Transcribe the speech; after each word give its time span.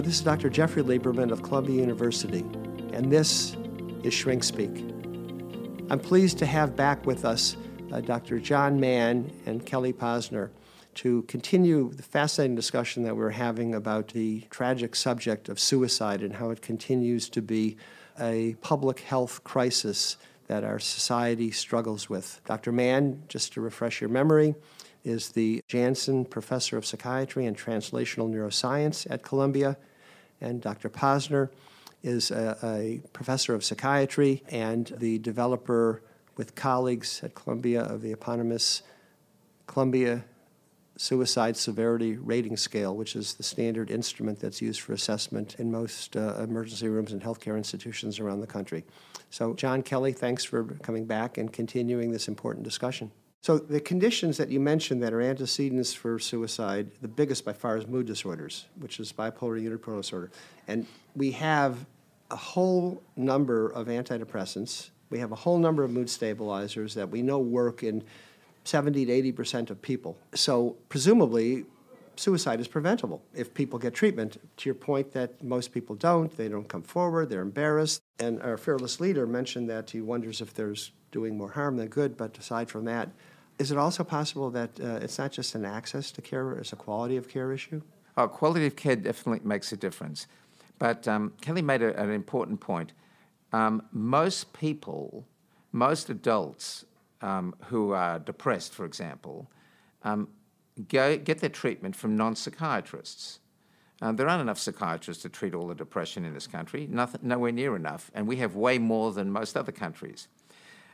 This 0.00 0.14
is 0.14 0.22
Dr. 0.22 0.50
Jeffrey 0.50 0.82
Lieberman 0.82 1.30
of 1.30 1.42
Columbia 1.42 1.80
University, 1.80 2.40
and 2.92 3.12
this 3.12 3.56
is 4.02 4.12
Shrink 4.12 4.42
Speak. 4.42 4.84
I'm 5.88 6.00
pleased 6.00 6.36
to 6.38 6.46
have 6.46 6.74
back 6.74 7.06
with 7.06 7.24
us 7.24 7.56
uh, 7.92 8.00
Dr. 8.00 8.40
John 8.40 8.80
Mann 8.80 9.30
and 9.46 9.64
Kelly 9.64 9.92
Posner 9.92 10.50
to 10.96 11.22
continue 11.22 11.92
the 11.92 12.02
fascinating 12.02 12.56
discussion 12.56 13.04
that 13.04 13.16
we're 13.16 13.30
having 13.30 13.74
about 13.74 14.08
the 14.08 14.40
tragic 14.50 14.96
subject 14.96 15.48
of 15.48 15.60
suicide 15.60 16.22
and 16.22 16.34
how 16.34 16.50
it 16.50 16.60
continues 16.60 17.28
to 17.28 17.40
be 17.40 17.76
a 18.18 18.56
public 18.62 18.98
health 19.00 19.44
crisis 19.44 20.16
that 20.48 20.64
our 20.64 20.80
society 20.80 21.52
struggles 21.52 22.10
with. 22.10 22.40
Dr. 22.46 22.72
Mann, 22.72 23.22
just 23.28 23.52
to 23.52 23.60
refresh 23.60 24.00
your 24.00 24.10
memory, 24.10 24.56
is 25.04 25.30
the 25.30 25.62
Janssen 25.68 26.24
Professor 26.24 26.76
of 26.76 26.86
Psychiatry 26.86 27.46
and 27.46 27.56
Translational 27.56 28.30
Neuroscience 28.30 29.06
at 29.10 29.22
Columbia, 29.22 29.76
and 30.40 30.60
Dr. 30.60 30.88
Posner 30.88 31.50
is 32.02 32.30
a, 32.30 32.58
a, 32.62 33.00
professor 33.12 33.54
of 33.54 33.64
psychiatry 33.64 34.42
and 34.50 34.94
the 34.98 35.18
developer 35.18 36.02
with 36.36 36.54
colleagues 36.54 37.22
at 37.22 37.34
Columbia 37.34 37.82
of 37.82 38.02
the 38.02 38.12
eponymous 38.12 38.82
Columbia 39.66 40.24
Suicide 40.96 41.56
Severity 41.56 42.16
Rating 42.16 42.56
Scale, 42.56 42.94
which 42.94 43.16
is 43.16 43.34
the 43.34 43.42
standard 43.42 43.90
instrument 43.90 44.38
that's 44.38 44.62
used 44.62 44.80
for 44.80 44.92
assessment 44.92 45.56
in 45.58 45.72
most 45.72 46.16
uh, 46.16 46.36
emergency 46.38 46.88
rooms 46.88 47.12
and 47.12 47.22
healthcare 47.22 47.56
institutions 47.56 48.20
around 48.20 48.40
the 48.40 48.46
country. 48.46 48.84
So, 49.30 49.54
John 49.54 49.82
Kelly, 49.82 50.12
thanks 50.12 50.44
for 50.44 50.64
coming 50.82 51.06
back 51.06 51.38
and 51.38 51.52
continuing 51.52 52.12
this 52.12 52.28
important 52.28 52.64
discussion. 52.64 53.10
So, 53.44 53.58
the 53.58 53.78
conditions 53.78 54.38
that 54.38 54.48
you 54.48 54.58
mentioned 54.58 55.02
that 55.02 55.12
are 55.12 55.20
antecedents 55.20 55.92
for 55.92 56.18
suicide, 56.18 56.90
the 57.02 57.08
biggest 57.08 57.44
by 57.44 57.52
far 57.52 57.76
is 57.76 57.86
mood 57.86 58.06
disorders, 58.06 58.64
which 58.80 58.98
is 58.98 59.12
bipolar 59.12 59.60
unipolar 59.62 60.00
disorder. 60.00 60.30
And 60.66 60.86
we 61.14 61.32
have 61.32 61.84
a 62.30 62.36
whole 62.36 63.02
number 63.16 63.68
of 63.68 63.88
antidepressants. 63.88 64.88
We 65.10 65.18
have 65.18 65.30
a 65.30 65.34
whole 65.34 65.58
number 65.58 65.84
of 65.84 65.90
mood 65.90 66.08
stabilizers 66.08 66.94
that 66.94 67.10
we 67.10 67.20
know 67.20 67.38
work 67.38 67.82
in 67.82 68.02
70 68.64 69.04
to 69.04 69.12
80 69.12 69.32
percent 69.32 69.68
of 69.68 69.82
people. 69.82 70.16
So, 70.34 70.76
presumably, 70.88 71.66
suicide 72.16 72.60
is 72.60 72.68
preventable 72.68 73.22
if 73.34 73.52
people 73.52 73.78
get 73.78 73.92
treatment. 73.92 74.40
To 74.56 74.68
your 74.70 74.74
point 74.74 75.12
that 75.12 75.44
most 75.44 75.70
people 75.70 75.96
don't, 75.96 76.34
they 76.34 76.48
don't 76.48 76.66
come 76.66 76.82
forward, 76.82 77.28
they're 77.28 77.42
embarrassed. 77.42 78.00
And 78.18 78.40
our 78.40 78.56
fearless 78.56 79.00
leader 79.00 79.26
mentioned 79.26 79.68
that 79.68 79.90
he 79.90 80.00
wonders 80.00 80.40
if 80.40 80.54
there's 80.54 80.92
doing 81.10 81.36
more 81.36 81.50
harm 81.50 81.76
than 81.76 81.88
good, 81.88 82.16
but 82.16 82.36
aside 82.38 82.70
from 82.70 82.86
that, 82.86 83.10
is 83.58 83.70
it 83.70 83.78
also 83.78 84.04
possible 84.04 84.50
that 84.50 84.80
uh, 84.80 84.98
it's 85.02 85.18
not 85.18 85.32
just 85.32 85.54
an 85.54 85.64
access 85.64 86.10
to 86.12 86.22
care, 86.22 86.52
it's 86.52 86.72
a 86.72 86.76
quality 86.76 87.16
of 87.16 87.28
care 87.28 87.52
issue? 87.52 87.82
Oh, 88.16 88.28
quality 88.28 88.66
of 88.66 88.76
care 88.76 88.96
definitely 88.96 89.46
makes 89.46 89.72
a 89.72 89.76
difference. 89.76 90.26
But 90.78 91.06
um, 91.06 91.32
Kelly 91.40 91.62
made 91.62 91.82
a, 91.82 91.98
an 92.00 92.10
important 92.10 92.60
point. 92.60 92.92
Um, 93.52 93.82
most 93.92 94.52
people, 94.52 95.26
most 95.72 96.10
adults 96.10 96.84
um, 97.22 97.54
who 97.66 97.92
are 97.92 98.18
depressed, 98.18 98.74
for 98.74 98.84
example, 98.84 99.50
um, 100.02 100.28
go, 100.88 101.16
get 101.16 101.38
their 101.38 101.50
treatment 101.50 101.94
from 101.96 102.16
non 102.16 102.34
psychiatrists. 102.36 103.38
Uh, 104.02 104.12
there 104.12 104.28
aren't 104.28 104.42
enough 104.42 104.58
psychiatrists 104.58 105.22
to 105.22 105.28
treat 105.28 105.54
all 105.54 105.68
the 105.68 105.74
depression 105.74 106.24
in 106.24 106.34
this 106.34 106.48
country, 106.48 106.88
nothing, 106.90 107.20
nowhere 107.22 107.52
near 107.52 107.76
enough, 107.76 108.10
and 108.12 108.26
we 108.26 108.36
have 108.36 108.56
way 108.56 108.76
more 108.78 109.12
than 109.12 109.30
most 109.30 109.56
other 109.56 109.72
countries. 109.72 110.26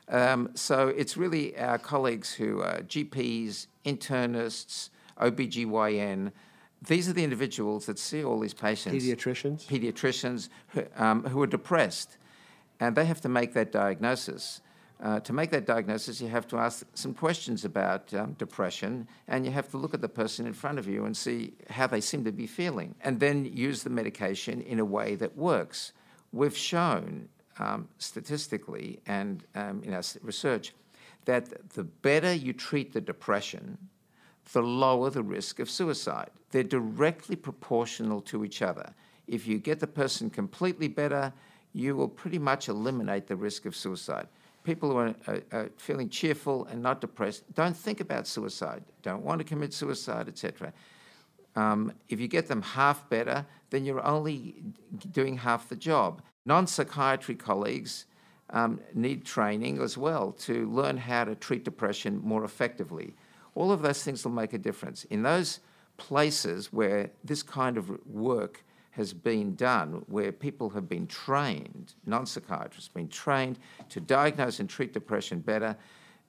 Um, 0.09 0.51
so 0.55 0.89
it's 0.89 1.17
really 1.17 1.56
our 1.59 1.79
colleagues 1.79 2.33
who 2.34 2.61
are 2.61 2.81
GPs, 2.81 3.67
internists, 3.84 4.91
OBGYN. 5.20 6.33
These 6.87 7.09
are 7.09 7.12
the 7.12 7.25
individuals 7.25 7.87
that 7.87 7.98
see 7.98 8.25
all 8.25 8.41
these 8.41 8.55
patients. 8.55 9.05
Pediatricians? 9.05 9.67
Pediatricians 9.67 10.48
who, 10.69 10.84
um, 10.97 11.25
who 11.25 11.41
are 11.42 11.47
depressed. 11.47 12.17
And 12.80 12.97
they 12.97 13.05
have 13.05 13.20
to 13.20 13.29
make 13.29 13.52
that 13.52 13.70
diagnosis. 13.70 14.63
Uh, 15.02 15.19
to 15.20 15.33
make 15.33 15.51
that 15.51 15.64
diagnosis, 15.64 16.20
you 16.20 16.29
have 16.29 16.47
to 16.47 16.58
ask 16.58 16.85
some 16.92 17.14
questions 17.14 17.64
about 17.64 18.13
um, 18.13 18.35
depression, 18.35 19.08
and 19.29 19.47
you 19.47 19.51
have 19.51 19.67
to 19.70 19.79
look 19.79 19.95
at 19.95 20.03
the 20.03 20.08
person 20.08 20.47
in 20.47 20.53
front 20.53 20.79
of 20.79 20.86
you 20.86 21.07
and 21.07 21.17
see 21.17 21.55
how 21.70 21.86
they 21.86 22.03
seem 22.03 22.23
to 22.23 22.33
be 22.33 22.47
feeling, 22.47 22.95
and 23.03 23.19
then 23.19 23.47
use 23.47 23.83
the 23.83 23.89
medication 23.89 24.61
in 24.61 24.79
a 24.79 24.85
way 24.85 25.14
that 25.14 25.35
works. 25.35 25.92
We've 26.33 26.57
shown 26.57 27.30
um, 27.61 27.87
statistically 27.98 29.01
and 29.07 29.45
um, 29.55 29.83
in 29.85 29.95
our 29.95 30.03
research 30.23 30.73
that 31.27 31.71
the 31.71 31.85
better 31.85 32.33
you 32.33 32.53
treat 32.53 32.93
the 32.93 33.01
depression, 33.01 33.77
the 34.53 34.63
lower 34.63 35.11
the 35.11 35.23
risk 35.23 35.61
of 35.61 35.71
suicide. 35.71 36.31
They're 36.51 36.65
directly 36.65 37.37
proportional 37.37 38.21
to 38.23 38.45
each 38.45 38.63
other. 38.63 38.93
If 39.29 39.47
you 39.47 39.59
get 39.59 39.79
the 39.79 39.87
person 39.87 40.31
completely 40.31 40.89
better, 40.89 41.33
you 41.73 41.95
will 41.95 42.09
pretty 42.09 42.39
much 42.39 42.69
eliminate 42.69 43.27
the 43.29 43.37
risk 43.37 43.67
of 43.67 43.77
suicide. 43.77 44.27
People 44.65 44.91
who 44.91 44.97
are, 44.97 45.15
are, 45.29 45.42
are 45.53 45.71
feeling 45.77 46.09
cheerful 46.09 46.65
and 46.67 46.83
not 46.83 47.01
depressed 47.01 47.45
don't 47.55 47.77
think 47.77 48.01
about 48.01 48.27
suicide, 48.27 48.83
don't 49.03 49.23
want 49.23 49.39
to 49.39 49.45
commit 49.45 49.73
suicide, 49.73 50.27
etc. 50.27 50.73
Um, 51.55 51.92
if 52.09 52.19
you 52.19 52.27
get 52.27 52.48
them 52.48 52.63
half 52.63 53.09
better, 53.09 53.47
then 53.69 53.85
you're 53.85 54.05
only 54.05 54.63
doing 55.13 55.37
half 55.37 55.69
the 55.69 55.77
job. 55.77 56.23
Non 56.46 56.67
psychiatry 56.67 57.34
colleagues 57.34 58.06
um, 58.51 58.80
need 58.95 59.24
training 59.24 59.80
as 59.80 59.96
well 59.96 60.33
to 60.33 60.68
learn 60.70 60.96
how 60.96 61.24
to 61.24 61.34
treat 61.34 61.64
depression 61.64 62.20
more 62.23 62.45
effectively. 62.45 63.14
All 63.55 63.73
of 63.73 63.83
those 63.83 64.02
things 64.02 64.24
will 64.24 64.33
make 64.33 64.52
a 64.52 64.58
difference. 64.58 65.05
In 65.05 65.23
those 65.23 65.61
places 65.96 66.73
where 66.73 67.11
this 67.23 67.42
kind 67.42 67.77
of 67.77 67.90
work 68.06 68.64
has 68.92 69.12
been 69.12 69.55
done, 69.55 70.02
where 70.08 70.33
people 70.33 70.70
have 70.70 70.89
been 70.89 71.06
trained, 71.06 71.95
non 72.06 72.27
psychiatrists, 72.27 72.89
been 72.89 73.08
trained 73.08 73.58
to 73.89 74.00
diagnose 74.00 74.61
and 74.61 74.68
treat 74.68 74.92
depression 74.92 75.40
better, 75.40 75.77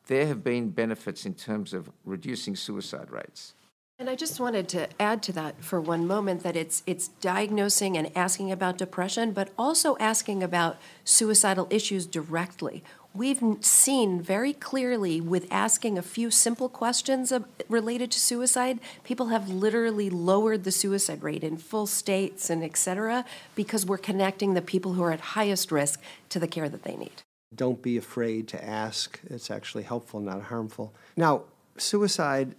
there 0.07 0.27
have 0.27 0.43
been 0.43 0.69
benefits 0.69 1.25
in 1.25 1.33
terms 1.33 1.73
of 1.73 1.89
reducing 2.05 2.55
suicide 2.55 3.09
rates. 3.09 3.53
And 4.01 4.09
I 4.09 4.15
just 4.15 4.39
wanted 4.39 4.67
to 4.69 4.89
add 4.99 5.21
to 5.21 5.33
that 5.33 5.63
for 5.63 5.79
one 5.79 6.07
moment 6.07 6.41
that 6.41 6.55
it's 6.55 6.81
it's 6.87 7.09
diagnosing 7.21 7.95
and 7.95 8.09
asking 8.17 8.51
about 8.51 8.79
depression, 8.79 9.31
but 9.31 9.49
also 9.59 9.95
asking 9.99 10.41
about 10.41 10.79
suicidal 11.05 11.67
issues 11.69 12.07
directly. 12.07 12.83
We've 13.13 13.43
seen 13.61 14.19
very 14.19 14.53
clearly 14.53 15.21
with 15.21 15.45
asking 15.51 15.99
a 15.99 16.01
few 16.01 16.31
simple 16.31 16.67
questions 16.67 17.31
related 17.69 18.09
to 18.13 18.19
suicide, 18.19 18.79
people 19.03 19.27
have 19.27 19.49
literally 19.49 20.09
lowered 20.09 20.63
the 20.63 20.71
suicide 20.71 21.21
rate 21.21 21.43
in 21.43 21.57
full 21.57 21.85
states 21.85 22.49
and 22.49 22.63
et 22.63 22.77
cetera 22.77 23.23
because 23.53 23.85
we're 23.85 23.99
connecting 23.99 24.55
the 24.55 24.63
people 24.63 24.93
who 24.93 25.03
are 25.03 25.11
at 25.11 25.35
highest 25.37 25.71
risk 25.71 26.01
to 26.29 26.39
the 26.39 26.47
care 26.47 26.69
that 26.69 26.81
they 26.81 26.95
need. 26.95 27.21
Don't 27.53 27.83
be 27.83 27.97
afraid 27.97 28.47
to 28.47 28.65
ask. 28.65 29.19
It's 29.29 29.51
actually 29.51 29.83
helpful, 29.83 30.19
not 30.19 30.41
harmful. 30.41 30.91
Now, 31.15 31.43
suicide 31.77 32.55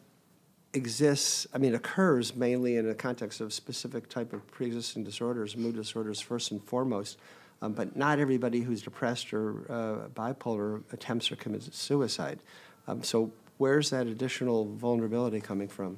exists, 0.75 1.47
I 1.53 1.59
mean, 1.59 1.75
occurs 1.75 2.35
mainly 2.35 2.77
in 2.77 2.87
the 2.87 2.95
context 2.95 3.41
of 3.41 3.53
specific 3.53 4.09
type 4.09 4.33
of 4.33 4.47
pre-existing 4.51 5.05
disorders, 5.05 5.57
mood 5.57 5.77
disorders 5.77 6.21
first 6.21 6.51
and 6.51 6.63
foremost. 6.63 7.19
Um, 7.61 7.75
but 7.75 7.95
not 7.97 8.19
everybody 8.19 8.61
who's 8.61 8.83
depressed 8.83 9.33
or 9.33 9.65
uh, 9.71 10.09
bipolar 10.09 10.83
attempts 10.93 11.31
or 11.31 11.37
commits 11.37 11.77
suicide. 11.77 12.41
Um, 12.89 13.05
so 13.05 13.31
where's 13.59 13.91
that 13.91 14.09
additional 14.09 14.65
vulnerability 14.75 15.41
coming 15.41 15.69
from, 15.69 15.97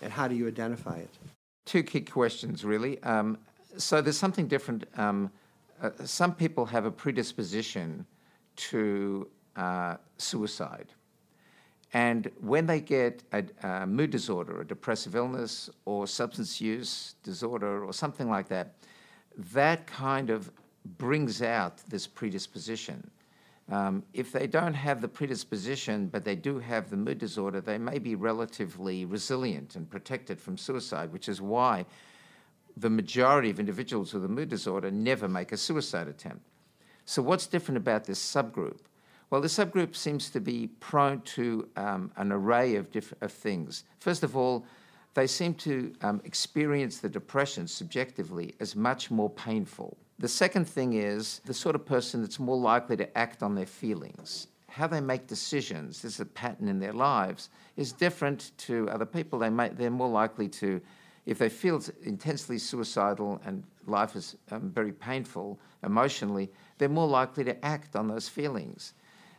and 0.00 0.12
how 0.12 0.28
do 0.28 0.36
you 0.36 0.46
identify 0.46 0.98
it? 0.98 1.10
Two 1.66 1.82
key 1.82 2.02
questions, 2.02 2.64
really. 2.64 3.02
Um, 3.02 3.38
so 3.76 4.00
there's 4.00 4.16
something 4.16 4.46
different. 4.46 4.84
Um, 4.96 5.32
uh, 5.82 5.90
some 6.04 6.34
people 6.34 6.66
have 6.66 6.84
a 6.84 6.90
predisposition 6.92 8.06
to 8.56 9.26
uh, 9.56 9.96
suicide. 10.18 10.86
And 11.92 12.30
when 12.40 12.66
they 12.66 12.80
get 12.80 13.24
a, 13.32 13.44
a, 13.66 13.86
mood 13.86 14.10
disorder, 14.10 14.60
a 14.60 14.66
depressive 14.66 15.16
illness, 15.16 15.68
or 15.84 16.06
substance 16.06 16.60
use 16.60 17.16
disorder, 17.24 17.84
or 17.84 17.92
something 17.92 18.30
like 18.30 18.48
that, 18.48 18.74
that 19.52 19.86
kind 19.86 20.30
of 20.30 20.50
brings 20.98 21.42
out 21.42 21.78
this 21.88 22.06
predisposition. 22.06 23.10
Um, 23.70 24.02
if 24.14 24.32
they 24.32 24.46
don't 24.46 24.74
have 24.74 25.00
the 25.00 25.08
predisposition, 25.08 26.06
but 26.06 26.24
they 26.24 26.34
do 26.34 26.58
have 26.58 26.90
the 26.90 26.96
mood 26.96 27.18
disorder, 27.18 27.60
they 27.60 27.78
may 27.78 27.98
be 27.98 28.14
relatively 28.14 29.04
resilient 29.04 29.76
and 29.76 29.88
protected 29.88 30.40
from 30.40 30.56
suicide, 30.58 31.12
which 31.12 31.28
is 31.28 31.40
why 31.40 31.86
the 32.76 32.90
majority 32.90 33.50
of 33.50 33.60
individuals 33.60 34.12
with 34.14 34.24
a 34.24 34.28
mood 34.28 34.48
disorder 34.48 34.90
never 34.90 35.28
make 35.28 35.52
a 35.52 35.56
suicide 35.56 36.08
attempt. 36.08 36.44
So, 37.04 37.22
what's 37.22 37.46
different 37.46 37.76
about 37.76 38.04
this 38.04 38.20
subgroup? 38.20 38.78
Well, 39.30 39.40
the 39.40 39.46
subgroup 39.46 39.94
seems 39.94 40.28
to 40.30 40.40
be 40.40 40.66
prone 40.80 41.20
to 41.22 41.68
um, 41.76 42.10
an 42.16 42.32
array 42.32 42.74
of, 42.74 42.88
of 43.20 43.32
things. 43.32 43.84
First 44.00 44.24
of 44.24 44.36
all, 44.36 44.66
they 45.14 45.28
seem 45.28 45.54
to 45.54 45.92
um, 46.02 46.20
experience 46.24 46.98
the 46.98 47.08
depression 47.08 47.68
subjectively 47.68 48.54
as 48.58 48.74
much 48.74 49.10
more 49.10 49.30
painful. 49.30 49.96
The 50.18 50.28
second 50.28 50.66
thing 50.66 50.94
is 50.94 51.40
the 51.44 51.54
sort 51.54 51.76
of 51.76 51.86
person 51.86 52.22
that's 52.22 52.40
more 52.40 52.56
likely 52.56 52.96
to 52.96 53.18
act 53.18 53.42
on 53.42 53.54
their 53.54 53.66
feelings. 53.66 54.48
How 54.68 54.86
they 54.86 55.00
make 55.00 55.26
decisions, 55.26 56.02
there's 56.02 56.20
a 56.20 56.26
pattern 56.26 56.68
in 56.68 56.80
their 56.80 56.92
lives, 56.92 57.50
is 57.76 57.92
different 57.92 58.50
to 58.58 58.88
other 58.90 59.06
people. 59.06 59.38
They 59.38 59.50
may, 59.50 59.68
they're 59.68 59.90
more 59.90 60.08
likely 60.10 60.48
to, 60.48 60.80
if 61.26 61.38
they 61.38 61.48
feel 61.48 61.82
intensely 62.02 62.58
suicidal 62.58 63.40
and 63.44 63.62
life 63.86 64.16
is 64.16 64.36
um, 64.50 64.70
very 64.70 64.92
painful 64.92 65.58
emotionally, 65.84 66.50
they're 66.78 66.88
more 66.88 67.08
likely 67.08 67.44
to 67.44 67.64
act 67.64 67.96
on 67.96 68.08
those 68.08 68.28
feelings. 68.28 68.94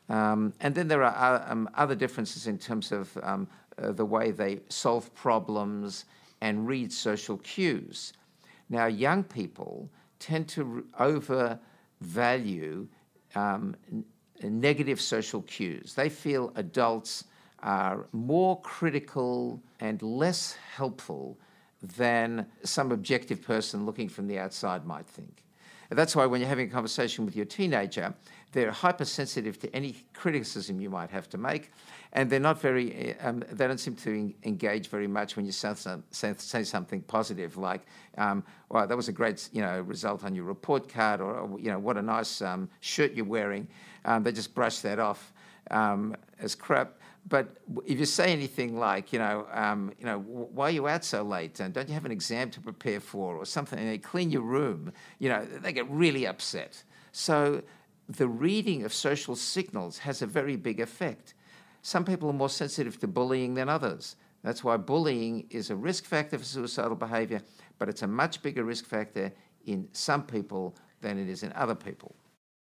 Um, 0.09 0.53
and 0.59 0.75
then 0.75 0.87
there 0.87 1.03
are 1.03 1.41
uh, 1.41 1.51
um, 1.51 1.69
other 1.75 1.95
differences 1.95 2.47
in 2.47 2.57
terms 2.57 2.91
of 2.91 3.17
um, 3.23 3.47
uh, 3.77 3.91
the 3.91 4.05
way 4.05 4.31
they 4.31 4.59
solve 4.69 5.13
problems 5.15 6.05
and 6.41 6.67
read 6.67 6.91
social 6.91 7.37
cues. 7.37 8.13
Now, 8.69 8.87
young 8.87 9.23
people 9.23 9.89
tend 10.19 10.47
to 10.49 10.85
overvalue 10.99 12.87
um, 13.35 13.75
negative 14.43 14.99
social 14.99 15.41
cues. 15.43 15.93
They 15.93 16.09
feel 16.09 16.51
adults 16.55 17.25
are 17.59 18.07
more 18.11 18.59
critical 18.61 19.61
and 19.79 20.01
less 20.01 20.55
helpful 20.75 21.37
than 21.97 22.45
some 22.63 22.91
objective 22.91 23.41
person 23.41 23.85
looking 23.85 24.09
from 24.09 24.27
the 24.27 24.39
outside 24.39 24.85
might 24.85 25.07
think. 25.07 25.43
That's 25.91 26.15
why 26.15 26.25
when 26.25 26.39
you're 26.39 26.49
having 26.49 26.69
a 26.69 26.71
conversation 26.71 27.25
with 27.25 27.35
your 27.35 27.45
teenager, 27.45 28.13
they're 28.53 28.71
hypersensitive 28.71 29.59
to 29.59 29.75
any 29.75 29.95
criticism 30.13 30.79
you 30.79 30.89
might 30.89 31.09
have 31.09 31.29
to 31.29 31.37
make, 31.37 31.71
and 32.13 32.29
they're 32.29 32.39
not 32.39 32.59
very, 32.61 32.93
eh, 32.93 33.13
um, 33.21 33.43
they 33.51 33.67
don't 33.67 33.77
seem 33.77 33.95
to 33.95 34.33
engage 34.43 34.87
very 34.87 35.07
much 35.07 35.35
when 35.35 35.45
you 35.45 35.51
say, 35.51 36.63
something 36.63 37.01
positive 37.01 37.57
like, 37.57 37.81
um, 38.17 38.43
well, 38.69 38.87
that 38.87 38.95
was 38.95 39.09
a 39.09 39.11
great, 39.11 39.49
you 39.51 39.61
know, 39.61 39.81
result 39.81 40.23
on 40.23 40.33
your 40.33 40.45
report 40.45 40.87
card, 40.87 41.19
or, 41.19 41.57
you 41.59 41.69
know, 41.69 41.79
what 41.79 41.97
a 41.97 42.01
nice 42.01 42.41
um, 42.41 42.69
shirt 42.79 43.13
you're 43.13 43.25
wearing. 43.25 43.67
Um, 44.05 44.23
they 44.23 44.31
just 44.31 44.55
brush 44.55 44.79
that 44.79 44.99
off 44.99 45.33
um, 45.71 46.15
as 46.39 46.55
crap. 46.55 46.97
But 47.27 47.57
if 47.85 47.99
you 47.99 48.05
say 48.05 48.31
anything 48.31 48.77
like, 48.77 49.13
you 49.13 49.19
know, 49.19 49.47
um, 49.51 49.93
you 49.99 50.05
know, 50.05 50.19
why 50.19 50.67
are 50.67 50.71
you 50.71 50.87
out 50.87 51.05
so 51.05 51.21
late? 51.21 51.59
And 51.59 51.73
don't 51.73 51.87
you 51.87 51.93
have 51.93 52.05
an 52.05 52.11
exam 52.11 52.49
to 52.51 52.59
prepare 52.59 52.99
for, 52.99 53.37
or 53.37 53.45
something? 53.45 53.77
And 53.79 53.87
they 53.87 53.97
clean 53.97 54.31
your 54.31 54.41
room. 54.41 54.91
You 55.19 55.29
know, 55.29 55.45
they 55.45 55.71
get 55.71 55.89
really 55.89 56.25
upset. 56.25 56.83
So 57.11 57.61
the 58.09 58.27
reading 58.27 58.83
of 58.83 58.93
social 58.93 59.35
signals 59.35 59.99
has 59.99 60.21
a 60.21 60.27
very 60.27 60.55
big 60.55 60.79
effect. 60.79 61.35
Some 61.83 62.05
people 62.05 62.29
are 62.29 62.33
more 62.33 62.49
sensitive 62.49 62.99
to 62.99 63.07
bullying 63.07 63.53
than 63.53 63.69
others. 63.69 64.15
That's 64.43 64.63
why 64.63 64.77
bullying 64.77 65.47
is 65.49 65.69
a 65.69 65.75
risk 65.75 66.05
factor 66.05 66.37
for 66.37 66.45
suicidal 66.45 66.95
behavior, 66.95 67.41
but 67.77 67.89
it's 67.89 68.01
a 68.01 68.07
much 68.07 68.41
bigger 68.41 68.63
risk 68.63 68.85
factor 68.85 69.31
in 69.65 69.87
some 69.93 70.23
people 70.23 70.75
than 71.01 71.19
it 71.19 71.29
is 71.29 71.43
in 71.43 71.53
other 71.53 71.75
people. 71.75 72.15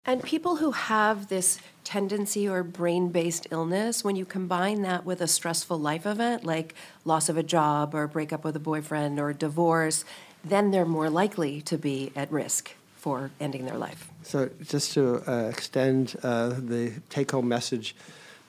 And 0.06 0.22
people 0.22 0.56
who 0.56 0.70
have 0.70 1.28
this 1.28 1.60
tendency 1.84 2.48
or 2.48 2.62
brain 2.62 3.10
based 3.10 3.46
illness, 3.50 4.02
when 4.02 4.16
you 4.16 4.24
combine 4.24 4.80
that 4.82 5.04
with 5.04 5.20
a 5.20 5.28
stressful 5.28 5.78
life 5.78 6.06
event 6.06 6.42
like 6.42 6.74
loss 7.04 7.28
of 7.28 7.36
a 7.36 7.42
job 7.42 7.94
or 7.94 8.06
breakup 8.06 8.42
with 8.42 8.56
a 8.56 8.60
boyfriend 8.60 9.20
or 9.20 9.34
divorce, 9.34 10.04
then 10.42 10.70
they're 10.70 10.86
more 10.86 11.10
likely 11.10 11.60
to 11.62 11.76
be 11.76 12.12
at 12.16 12.32
risk 12.32 12.74
for 12.96 13.30
ending 13.40 13.66
their 13.66 13.76
life. 13.76 14.08
So, 14.22 14.48
just 14.62 14.94
to 14.94 15.22
uh, 15.30 15.48
extend 15.48 16.16
uh, 16.22 16.48
the 16.48 16.94
take 17.10 17.30
home 17.30 17.48
message, 17.48 17.94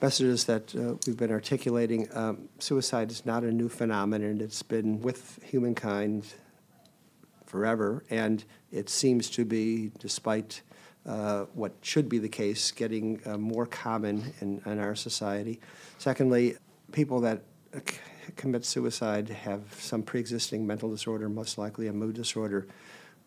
messages 0.00 0.44
that 0.44 0.74
uh, 0.74 0.94
we've 1.06 1.16
been 1.18 1.30
articulating, 1.30 2.08
um, 2.12 2.48
suicide 2.60 3.10
is 3.10 3.26
not 3.26 3.44
a 3.44 3.52
new 3.52 3.68
phenomenon. 3.68 4.40
It's 4.40 4.62
been 4.62 5.02
with 5.02 5.38
humankind 5.42 6.26
forever, 7.44 8.04
and 8.08 8.42
it 8.70 8.88
seems 8.88 9.28
to 9.30 9.44
be, 9.44 9.92
despite 9.98 10.62
uh, 11.06 11.44
what 11.54 11.72
should 11.82 12.08
be 12.08 12.18
the 12.18 12.28
case, 12.28 12.70
getting 12.70 13.20
uh, 13.26 13.36
more 13.36 13.66
common 13.66 14.32
in, 14.40 14.62
in, 14.66 14.78
our 14.78 14.94
society. 14.94 15.60
Secondly, 15.98 16.56
people 16.92 17.20
that 17.20 17.42
uh, 17.74 17.80
c- 17.86 17.98
commit 18.36 18.64
suicide 18.64 19.28
have 19.28 19.62
some 19.78 20.02
pre 20.02 20.20
existing 20.20 20.66
mental 20.66 20.90
disorder, 20.90 21.28
most 21.28 21.58
likely 21.58 21.88
a 21.88 21.92
mood 21.92 22.14
disorder. 22.14 22.68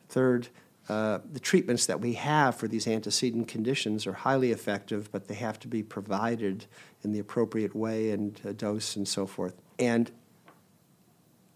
Third, 0.08 0.48
uh, 0.88 1.20
the 1.34 1.40
treatments 1.40 1.86
that 1.88 2.00
we 2.00 2.14
have 2.14 2.56
for 2.56 2.68
these 2.68 2.88
antecedent 2.88 3.48
conditions 3.48 4.06
are 4.08 4.14
highly 4.14 4.52
effective, 4.52 5.12
but 5.12 5.28
they 5.28 5.36
have 5.36 5.60
to 5.60 5.68
be 5.68 5.84
provided 5.84 6.66
in 7.04 7.12
the 7.12 7.20
appropriate 7.20 7.76
way 7.76 8.12
and 8.12 8.58
dose 8.58 8.96
and 8.96 9.08
so 9.08 9.26
forth. 9.26 9.56
And 9.80 10.12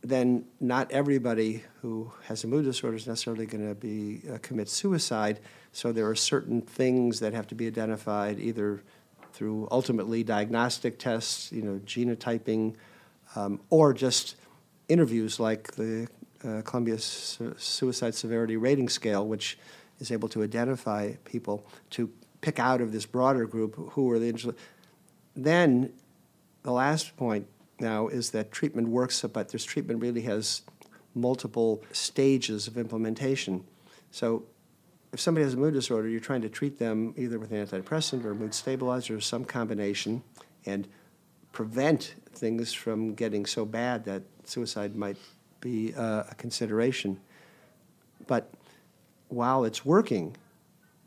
then 0.01 0.45
not 0.59 0.91
everybody 0.91 1.63
who 1.81 2.11
has 2.23 2.43
a 2.43 2.47
mood 2.47 2.65
disorder 2.65 2.95
is 2.95 3.07
necessarily 3.07 3.45
going 3.45 3.67
to 3.67 3.75
be 3.75 4.21
uh, 4.31 4.37
commit 4.41 4.69
suicide. 4.69 5.39
So 5.71 5.91
there 5.91 6.07
are 6.07 6.15
certain 6.15 6.61
things 6.61 7.19
that 7.19 7.33
have 7.33 7.47
to 7.47 7.55
be 7.55 7.67
identified 7.67 8.39
either 8.39 8.81
through 9.33 9.67
ultimately 9.71 10.23
diagnostic 10.23 10.99
tests, 10.99 11.51
you 11.51 11.61
know, 11.61 11.79
genotyping, 11.85 12.75
um, 13.35 13.59
or 13.69 13.93
just 13.93 14.35
interviews 14.87 15.39
like 15.39 15.73
the 15.73 16.07
uh, 16.43 16.61
Columbia 16.63 16.97
Su- 16.97 17.55
Suicide 17.57 18.15
Severity 18.15 18.57
Rating 18.57 18.89
Scale, 18.89 19.27
which 19.27 19.57
is 19.99 20.11
able 20.11 20.29
to 20.29 20.43
identify 20.43 21.13
people 21.25 21.65
to 21.91 22.09
pick 22.41 22.59
out 22.59 22.79
of 22.81 22.91
this 22.91 23.05
broader 23.05 23.45
group 23.45 23.75
who 23.91 24.09
are 24.11 24.19
the. 24.19 24.55
Then, 25.35 25.93
the 26.63 26.71
last 26.71 27.15
point 27.17 27.47
now 27.81 28.07
is 28.07 28.31
that 28.31 28.51
treatment 28.51 28.89
works, 28.89 29.21
but 29.21 29.49
this 29.49 29.63
treatment 29.63 30.01
really 30.01 30.21
has 30.21 30.61
multiple 31.15 31.83
stages 31.91 32.67
of 32.67 32.77
implementation. 32.77 33.63
So 34.11 34.43
if 35.11 35.19
somebody 35.19 35.43
has 35.43 35.55
a 35.55 35.57
mood 35.57 35.73
disorder, 35.73 36.07
you're 36.07 36.19
trying 36.19 36.41
to 36.41 36.49
treat 36.49 36.77
them 36.77 37.13
either 37.17 37.39
with 37.39 37.51
an 37.51 37.65
antidepressant 37.65 38.25
or 38.25 38.35
mood 38.35 38.53
stabilizer 38.53 39.15
or 39.15 39.21
some 39.21 39.43
combination 39.43 40.23
and 40.65 40.87
prevent 41.51 42.15
things 42.33 42.73
from 42.73 43.15
getting 43.15 43.45
so 43.45 43.65
bad 43.65 44.05
that 44.05 44.23
suicide 44.43 44.95
might 44.95 45.17
be 45.61 45.93
uh, 45.95 46.23
a 46.29 46.35
consideration. 46.35 47.19
But 48.27 48.53
while 49.29 49.63
it's 49.63 49.83
working, 49.83 50.37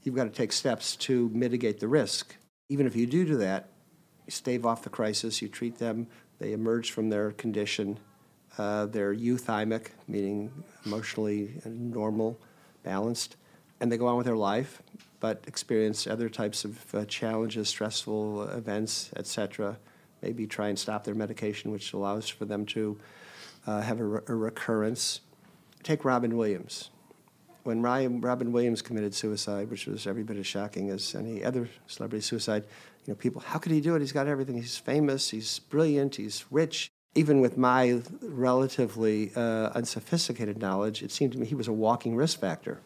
you've 0.03 0.17
got 0.17 0.25
to 0.25 0.31
take 0.31 0.53
steps 0.53 0.97
to 0.97 1.31
mitigate 1.33 1.81
the 1.81 1.89
risk. 1.89 2.37
Even 2.69 2.87
if 2.87 2.97
you 2.97 3.07
do 3.07 3.25
do 3.25 3.37
that, 3.37 3.69
you 4.27 4.31
stave 4.31 4.67
off 4.67 4.83
the 4.83 4.91
crisis, 4.91 5.43
you 5.43 5.49
treat 5.49 5.79
them 5.79 6.07
they 6.43 6.53
emerge 6.53 6.91
from 6.91 7.09
their 7.09 7.31
condition. 7.33 7.99
Uh, 8.59 8.87
they're 8.87 9.15
euthymic, 9.15 9.91
meaning 10.09 10.50
emotionally 10.85 11.53
normal, 11.65 12.37
balanced, 12.83 13.37
and 13.81 13.91
they 13.91 13.97
go 13.97 14.09
on 14.09 14.17
with 14.17 14.27
their 14.27 14.37
life, 14.37 14.83
but 15.21 15.44
experience 15.47 16.06
other 16.09 16.29
types 16.29 16.65
of 16.65 16.94
uh, 16.94 17.05
challenges, 17.05 17.69
stressful 17.69 18.49
events, 18.49 19.11
etc. 19.17 19.79
Maybe 20.21 20.49
try 20.49 20.69
and 20.69 20.77
stop 20.77 21.05
their 21.05 21.15
medication, 21.15 21.71
which 21.71 21.93
allows 21.93 22.29
for 22.29 22.45
them 22.45 22.67
to 22.67 22.99
uh, 23.69 23.81
have 23.81 24.00
a, 24.00 24.05
re- 24.05 24.21
a, 24.26 24.35
recurrence. 24.35 25.21
Take 25.85 26.05
Robin 26.05 26.37
Williams. 26.37 26.90
When 27.62 27.83
Ryan, 27.83 28.21
Robin 28.21 28.50
Williams 28.50 28.83
committed 28.83 29.14
suicide, 29.14 29.71
which 29.71 29.87
was 29.87 30.09
every 30.09 30.25
bit 30.25 30.37
as 30.37 30.47
shocking 30.49 30.90
as 30.90 31.14
any 31.14 31.45
other 31.45 31.69
celebrity 31.87 32.23
suicide, 32.23 32.64
you 33.04 33.12
know, 33.12 33.16
people, 33.16 33.40
how 33.40 33.59
could 33.59 33.73
he 33.73 33.80
do 33.80 33.94
it? 33.97 34.00
He's 34.00 34.12
got 34.12 34.28
everything. 34.28 34.56
He's 34.56 34.76
famous. 34.76 35.30
He's 35.30 35.59
brilliant. 35.59 36.16
He's 36.16 36.44
rich. 36.50 36.88
Even 37.14 37.40
with 37.40 37.59
my 37.59 38.00
relatively 38.23 39.32
uh, 39.35 39.71
unsophisticated 39.75 40.59
knowledge, 40.59 41.02
it 41.02 41.11
seemed 41.11 41.32
to 41.32 41.38
me 41.38 41.47
he 41.47 41.54
was 41.54 41.68
a 41.68 41.73
walking 41.73 42.16
risk 42.16 42.40
factor. 42.40 42.80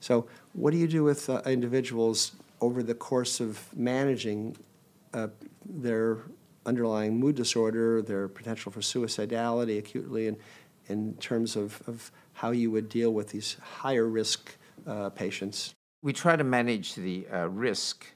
So, 0.00 0.26
what 0.52 0.72
do 0.72 0.76
you 0.76 0.88
do 0.88 1.04
with 1.04 1.30
uh, 1.30 1.40
individuals 1.46 2.32
over 2.60 2.82
the 2.82 2.94
course 2.94 3.40
of 3.40 3.74
managing 3.74 4.56
uh, 5.14 5.28
their 5.64 6.18
underlying 6.66 7.18
mood 7.18 7.36
disorder, 7.36 8.02
their 8.02 8.28
potential 8.28 8.70
for 8.72 8.80
suicidality 8.80 9.78
acutely, 9.78 10.26
and 10.26 10.36
in 10.88 11.14
terms 11.14 11.56
of, 11.56 11.82
of 11.86 12.10
how 12.34 12.50
you 12.50 12.70
would 12.70 12.88
deal 12.88 13.12
with 13.12 13.28
these 13.28 13.56
higher 13.62 14.06
risk 14.06 14.56
uh, 14.86 15.08
patients? 15.10 15.74
We 16.02 16.12
try 16.12 16.36
to 16.36 16.44
manage 16.44 16.94
the 16.94 17.26
uh, 17.32 17.48
risk 17.48 18.06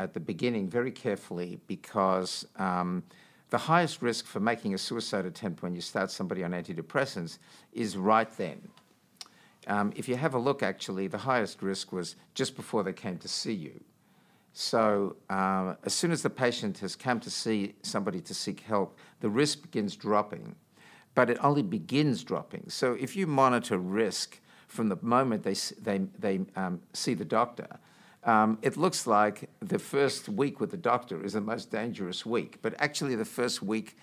at 0.00 0.14
the 0.14 0.20
beginning 0.20 0.66
very 0.66 0.90
carefully 0.90 1.60
because 1.66 2.46
um, 2.56 3.02
the 3.50 3.58
highest 3.58 4.00
risk 4.00 4.26
for 4.26 4.40
making 4.40 4.72
a 4.72 4.78
suicide 4.78 5.26
attempt 5.26 5.62
when 5.62 5.74
you 5.74 5.82
start 5.82 6.10
somebody 6.10 6.42
on 6.42 6.52
antidepressants 6.52 7.36
is 7.74 7.96
right 7.98 8.34
then. 8.38 8.60
Um, 9.66 9.92
if 9.94 10.08
you 10.08 10.16
have 10.16 10.32
a 10.32 10.38
look, 10.38 10.62
actually, 10.62 11.06
the 11.06 11.18
highest 11.18 11.60
risk 11.62 11.92
was 11.92 12.16
just 12.34 12.56
before 12.56 12.82
they 12.82 12.94
came 12.94 13.18
to 13.18 13.28
see 13.28 13.52
you. 13.52 13.78
So, 14.54 15.16
uh, 15.28 15.74
as 15.84 15.92
soon 15.92 16.12
as 16.12 16.22
the 16.22 16.30
patient 16.30 16.78
has 16.78 16.96
come 16.96 17.20
to 17.20 17.30
see 17.30 17.74
somebody 17.82 18.20
to 18.22 18.34
seek 18.34 18.60
help, 18.60 18.98
the 19.20 19.28
risk 19.28 19.62
begins 19.62 19.96
dropping, 19.96 20.56
but 21.14 21.28
it 21.28 21.38
only 21.44 21.62
begins 21.62 22.24
dropping. 22.24 22.64
So, 22.68 22.96
if 22.98 23.14
you 23.14 23.26
monitor 23.26 23.76
risk 23.76 24.40
from 24.66 24.88
the 24.88 24.98
moment 25.02 25.42
they, 25.42 25.54
they, 25.82 25.98
they 26.18 26.40
um, 26.56 26.80
see 26.94 27.14
the 27.14 27.24
doctor, 27.24 27.78
um, 28.24 28.58
it 28.60 28.76
looks 28.76 29.06
like 29.06 29.48
the 29.60 29.78
first 29.78 30.28
week 30.28 30.60
with 30.60 30.70
the 30.70 30.76
doctor 30.76 31.24
is 31.24 31.32
the 31.32 31.40
most 31.40 31.70
dangerous 31.70 32.26
week, 32.26 32.58
but 32.60 32.74
actually, 32.78 33.14
the 33.14 33.24
first 33.24 33.62
week, 33.62 33.96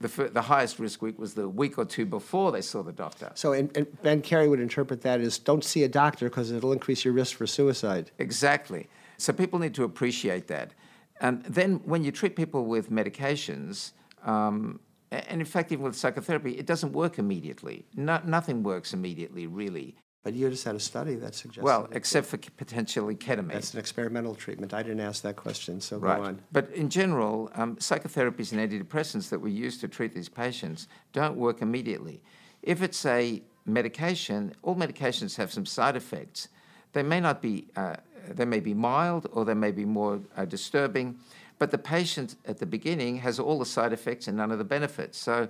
the, 0.00 0.08
fir- 0.08 0.28
the 0.28 0.42
highest 0.42 0.78
risk 0.78 1.02
week 1.02 1.18
was 1.18 1.34
the 1.34 1.48
week 1.48 1.76
or 1.76 1.84
two 1.84 2.06
before 2.06 2.52
they 2.52 2.60
saw 2.60 2.82
the 2.82 2.92
doctor. 2.92 3.32
So, 3.34 3.52
and, 3.52 3.76
and 3.76 4.02
Ben 4.02 4.22
Carey 4.22 4.48
would 4.48 4.60
interpret 4.60 5.02
that 5.02 5.20
as 5.20 5.38
don't 5.38 5.64
see 5.64 5.82
a 5.82 5.88
doctor 5.88 6.28
because 6.28 6.52
it'll 6.52 6.72
increase 6.72 7.04
your 7.04 7.14
risk 7.14 7.36
for 7.36 7.46
suicide. 7.46 8.12
Exactly. 8.18 8.88
So, 9.16 9.32
people 9.32 9.58
need 9.58 9.74
to 9.74 9.84
appreciate 9.84 10.46
that. 10.48 10.72
And 11.20 11.42
then, 11.44 11.80
when 11.84 12.04
you 12.04 12.12
treat 12.12 12.36
people 12.36 12.66
with 12.66 12.90
medications, 12.90 13.92
um, 14.24 14.78
and 15.10 15.40
in 15.40 15.46
fact, 15.46 15.72
even 15.72 15.84
with 15.84 15.96
psychotherapy, 15.96 16.52
it 16.52 16.66
doesn't 16.66 16.92
work 16.92 17.18
immediately. 17.18 17.86
No, 17.94 18.20
nothing 18.24 18.62
works 18.62 18.92
immediately, 18.92 19.46
really. 19.46 19.96
But 20.24 20.32
you 20.32 20.48
just 20.48 20.64
had 20.64 20.74
a 20.74 20.80
study 20.80 21.16
that 21.16 21.34
suggests. 21.34 21.62
Well, 21.62 21.86
except 21.92 22.26
for 22.26 22.38
potentially 22.38 23.14
ketamine. 23.14 23.52
That's 23.52 23.74
an 23.74 23.78
experimental 23.78 24.34
treatment. 24.34 24.72
I 24.72 24.82
didn't 24.82 25.00
ask 25.00 25.22
that 25.22 25.36
question, 25.36 25.82
so 25.82 25.98
right. 25.98 26.16
go 26.16 26.24
on. 26.24 26.40
But 26.50 26.70
in 26.70 26.88
general, 26.88 27.50
um, 27.54 27.76
psychotherapies 27.76 28.50
and 28.52 28.58
antidepressants 28.58 29.28
that 29.28 29.38
we 29.38 29.52
use 29.52 29.76
to 29.78 29.86
treat 29.86 30.14
these 30.14 30.30
patients 30.30 30.88
don't 31.12 31.36
work 31.36 31.60
immediately. 31.60 32.22
If 32.62 32.80
it's 32.80 33.04
a 33.04 33.42
medication, 33.66 34.54
all 34.62 34.74
medications 34.74 35.36
have 35.36 35.52
some 35.52 35.66
side 35.66 35.94
effects. 35.94 36.48
They 36.94 37.02
may 37.02 37.20
not 37.20 37.42
be, 37.42 37.66
uh, 37.76 37.96
they 38.30 38.46
may 38.46 38.60
be 38.60 38.72
mild 38.72 39.28
or 39.32 39.44
they 39.44 39.52
may 39.52 39.72
be 39.72 39.84
more 39.84 40.20
uh, 40.38 40.46
disturbing, 40.46 41.18
but 41.58 41.70
the 41.70 41.78
patient 41.78 42.36
at 42.46 42.58
the 42.58 42.66
beginning 42.66 43.18
has 43.18 43.38
all 43.38 43.58
the 43.58 43.66
side 43.66 43.92
effects 43.92 44.26
and 44.26 44.38
none 44.38 44.50
of 44.50 44.56
the 44.56 44.64
benefits. 44.64 45.18
So 45.18 45.48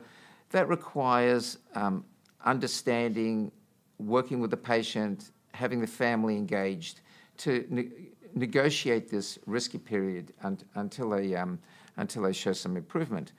that 0.50 0.68
requires 0.68 1.58
um, 1.76 2.04
understanding 2.44 3.52
working 3.98 4.40
with 4.40 4.50
the 4.50 4.56
patient, 4.56 5.30
having 5.52 5.80
the 5.80 5.86
family 5.86 6.36
engaged 6.36 7.00
to 7.38 7.64
ne- 7.68 7.90
negotiate 8.34 9.08
this 9.08 9.38
risky 9.46 9.78
period 9.78 10.32
un- 10.42 10.58
until, 10.74 11.10
they, 11.10 11.34
um, 11.34 11.58
until 11.96 12.22
they 12.22 12.32
show 12.32 12.52
some 12.52 12.76
improvement. 12.76 13.32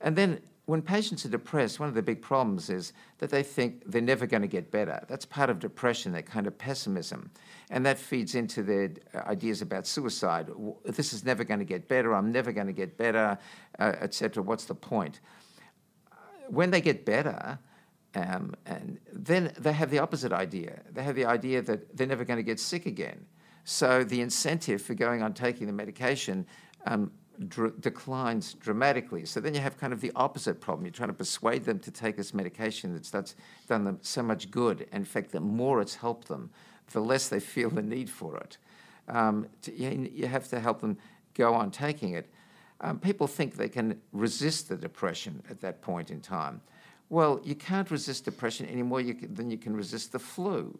And 0.00 0.14
then 0.14 0.40
when 0.68 0.82
patients 0.82 1.24
are 1.24 1.30
depressed, 1.30 1.80
one 1.80 1.88
of 1.88 1.94
the 1.94 2.02
big 2.02 2.20
problems 2.20 2.68
is 2.68 2.92
that 3.18 3.30
they 3.30 3.42
think 3.42 3.82
they're 3.86 4.02
never 4.02 4.26
going 4.26 4.42
to 4.42 4.48
get 4.48 4.70
better. 4.70 5.02
That's 5.08 5.24
part 5.24 5.48
of 5.48 5.58
depression, 5.58 6.12
that 6.12 6.26
kind 6.26 6.46
of 6.46 6.58
pessimism. 6.58 7.30
And 7.70 7.86
that 7.86 7.98
feeds 7.98 8.34
into 8.34 8.62
their 8.62 8.90
ideas 9.14 9.62
about 9.62 9.86
suicide. 9.86 10.50
This 10.84 11.14
is 11.14 11.24
never 11.24 11.42
going 11.42 11.60
to 11.60 11.64
get 11.64 11.88
better. 11.88 12.14
I'm 12.14 12.30
never 12.30 12.52
going 12.52 12.66
to 12.66 12.74
get 12.74 12.98
better, 12.98 13.38
uh, 13.78 13.92
etc. 14.00 14.42
What's 14.42 14.66
the 14.66 14.74
point? 14.74 15.20
When 16.48 16.70
they 16.70 16.82
get 16.82 17.06
better, 17.06 17.58
um, 18.14 18.54
and 18.66 18.98
then 19.12 19.52
they 19.58 19.72
have 19.72 19.90
the 19.90 19.98
opposite 19.98 20.32
idea. 20.32 20.80
They 20.92 21.02
have 21.02 21.14
the 21.14 21.26
idea 21.26 21.62
that 21.62 21.96
they're 21.96 22.06
never 22.06 22.24
going 22.24 22.38
to 22.38 22.42
get 22.42 22.58
sick 22.58 22.86
again. 22.86 23.26
So 23.64 24.02
the 24.02 24.20
incentive 24.20 24.80
for 24.80 24.94
going 24.94 25.22
on 25.22 25.34
taking 25.34 25.66
the 25.66 25.72
medication 25.72 26.46
um, 26.86 27.10
dr- 27.46 27.80
declines 27.80 28.54
dramatically. 28.54 29.26
So 29.26 29.40
then 29.40 29.54
you 29.54 29.60
have 29.60 29.78
kind 29.78 29.92
of 29.92 30.00
the 30.00 30.12
opposite 30.16 30.60
problem. 30.60 30.86
You're 30.86 30.92
trying 30.92 31.10
to 31.10 31.14
persuade 31.14 31.64
them 31.64 31.78
to 31.80 31.90
take 31.90 32.16
this 32.16 32.32
medication 32.32 32.94
that's, 32.94 33.10
that's 33.10 33.36
done 33.68 33.84
them 33.84 33.98
so 34.00 34.22
much 34.22 34.50
good. 34.50 34.88
In 34.92 35.04
fact, 35.04 35.32
the 35.32 35.40
more 35.40 35.80
it's 35.80 35.96
helped 35.96 36.28
them, 36.28 36.50
the 36.92 37.00
less 37.00 37.28
they 37.28 37.40
feel 37.40 37.70
the 37.70 37.82
need 37.82 38.08
for 38.08 38.38
it. 38.38 38.56
Um, 39.08 39.46
to, 39.62 39.74
you, 39.74 40.10
you, 40.12 40.26
have 40.26 40.48
to 40.48 40.60
help 40.60 40.80
them 40.80 40.98
go 41.34 41.54
on 41.54 41.70
taking 41.70 42.14
it. 42.14 42.30
Um, 42.80 42.98
people 42.98 43.26
think 43.26 43.56
they 43.56 43.68
can 43.68 44.00
resist 44.12 44.68
the 44.68 44.76
depression 44.76 45.42
at 45.50 45.60
that 45.60 45.82
point 45.82 46.10
in 46.10 46.20
time. 46.20 46.60
Well, 47.10 47.40
you 47.42 47.54
can't 47.54 47.90
resist 47.90 48.24
depression 48.24 48.66
any 48.66 48.82
more 48.82 49.02
than 49.02 49.50
you 49.50 49.58
can 49.58 49.74
resist 49.74 50.12
the 50.12 50.18
flu. 50.18 50.78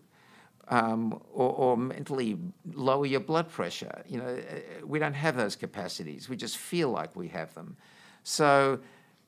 Um, 0.71 1.23
or, 1.33 1.51
or, 1.51 1.77
mentally 1.79 2.37
lower 2.75 3.07
your 3.07 3.21
blood 3.21 3.49
pressure. 3.49 4.05
You 4.07 4.19
know, 4.19 4.27
uh, 4.27 4.87
we 4.87 4.99
don't 4.99 5.15
have 5.15 5.35
those 5.35 5.57
capacities. 5.57 6.29
We 6.29 6.37
just 6.37 6.59
feel 6.59 6.91
like 6.91 7.17
we 7.17 7.29
have 7.29 7.55
them. 7.55 7.75
So 8.23 8.79